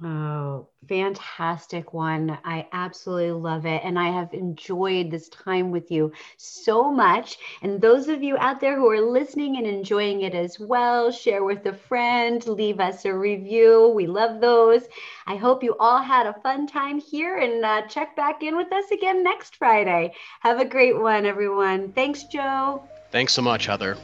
Oh, 0.00 0.68
fantastic 0.88 1.92
one. 1.92 2.38
I 2.44 2.68
absolutely 2.72 3.32
love 3.32 3.66
it. 3.66 3.82
And 3.82 3.98
I 3.98 4.10
have 4.10 4.32
enjoyed 4.32 5.10
this 5.10 5.28
time 5.28 5.72
with 5.72 5.90
you 5.90 6.12
so 6.36 6.92
much. 6.92 7.36
And 7.62 7.80
those 7.80 8.08
of 8.08 8.22
you 8.22 8.36
out 8.38 8.60
there 8.60 8.76
who 8.76 8.88
are 8.90 9.00
listening 9.00 9.56
and 9.56 9.66
enjoying 9.66 10.22
it 10.22 10.34
as 10.34 10.60
well, 10.60 11.10
share 11.10 11.42
with 11.42 11.66
a 11.66 11.72
friend, 11.72 12.46
leave 12.46 12.78
us 12.78 13.04
a 13.06 13.12
review. 13.12 13.88
We 13.88 14.06
love 14.06 14.40
those. 14.40 14.82
I 15.26 15.34
hope 15.34 15.64
you 15.64 15.74
all 15.80 16.00
had 16.00 16.26
a 16.26 16.40
fun 16.42 16.68
time 16.68 17.00
here 17.00 17.36
and 17.36 17.64
uh, 17.64 17.82
check 17.88 18.14
back 18.14 18.44
in 18.44 18.56
with 18.56 18.72
us 18.72 18.92
again 18.92 19.24
next 19.24 19.56
Friday. 19.56 20.14
Have 20.40 20.60
a 20.60 20.64
great 20.64 20.96
one, 20.96 21.26
everyone. 21.26 21.90
Thanks, 21.90 22.22
Joe. 22.22 22.84
Thanks 23.10 23.32
so 23.32 23.42
much, 23.42 23.66
Heather. 23.66 23.96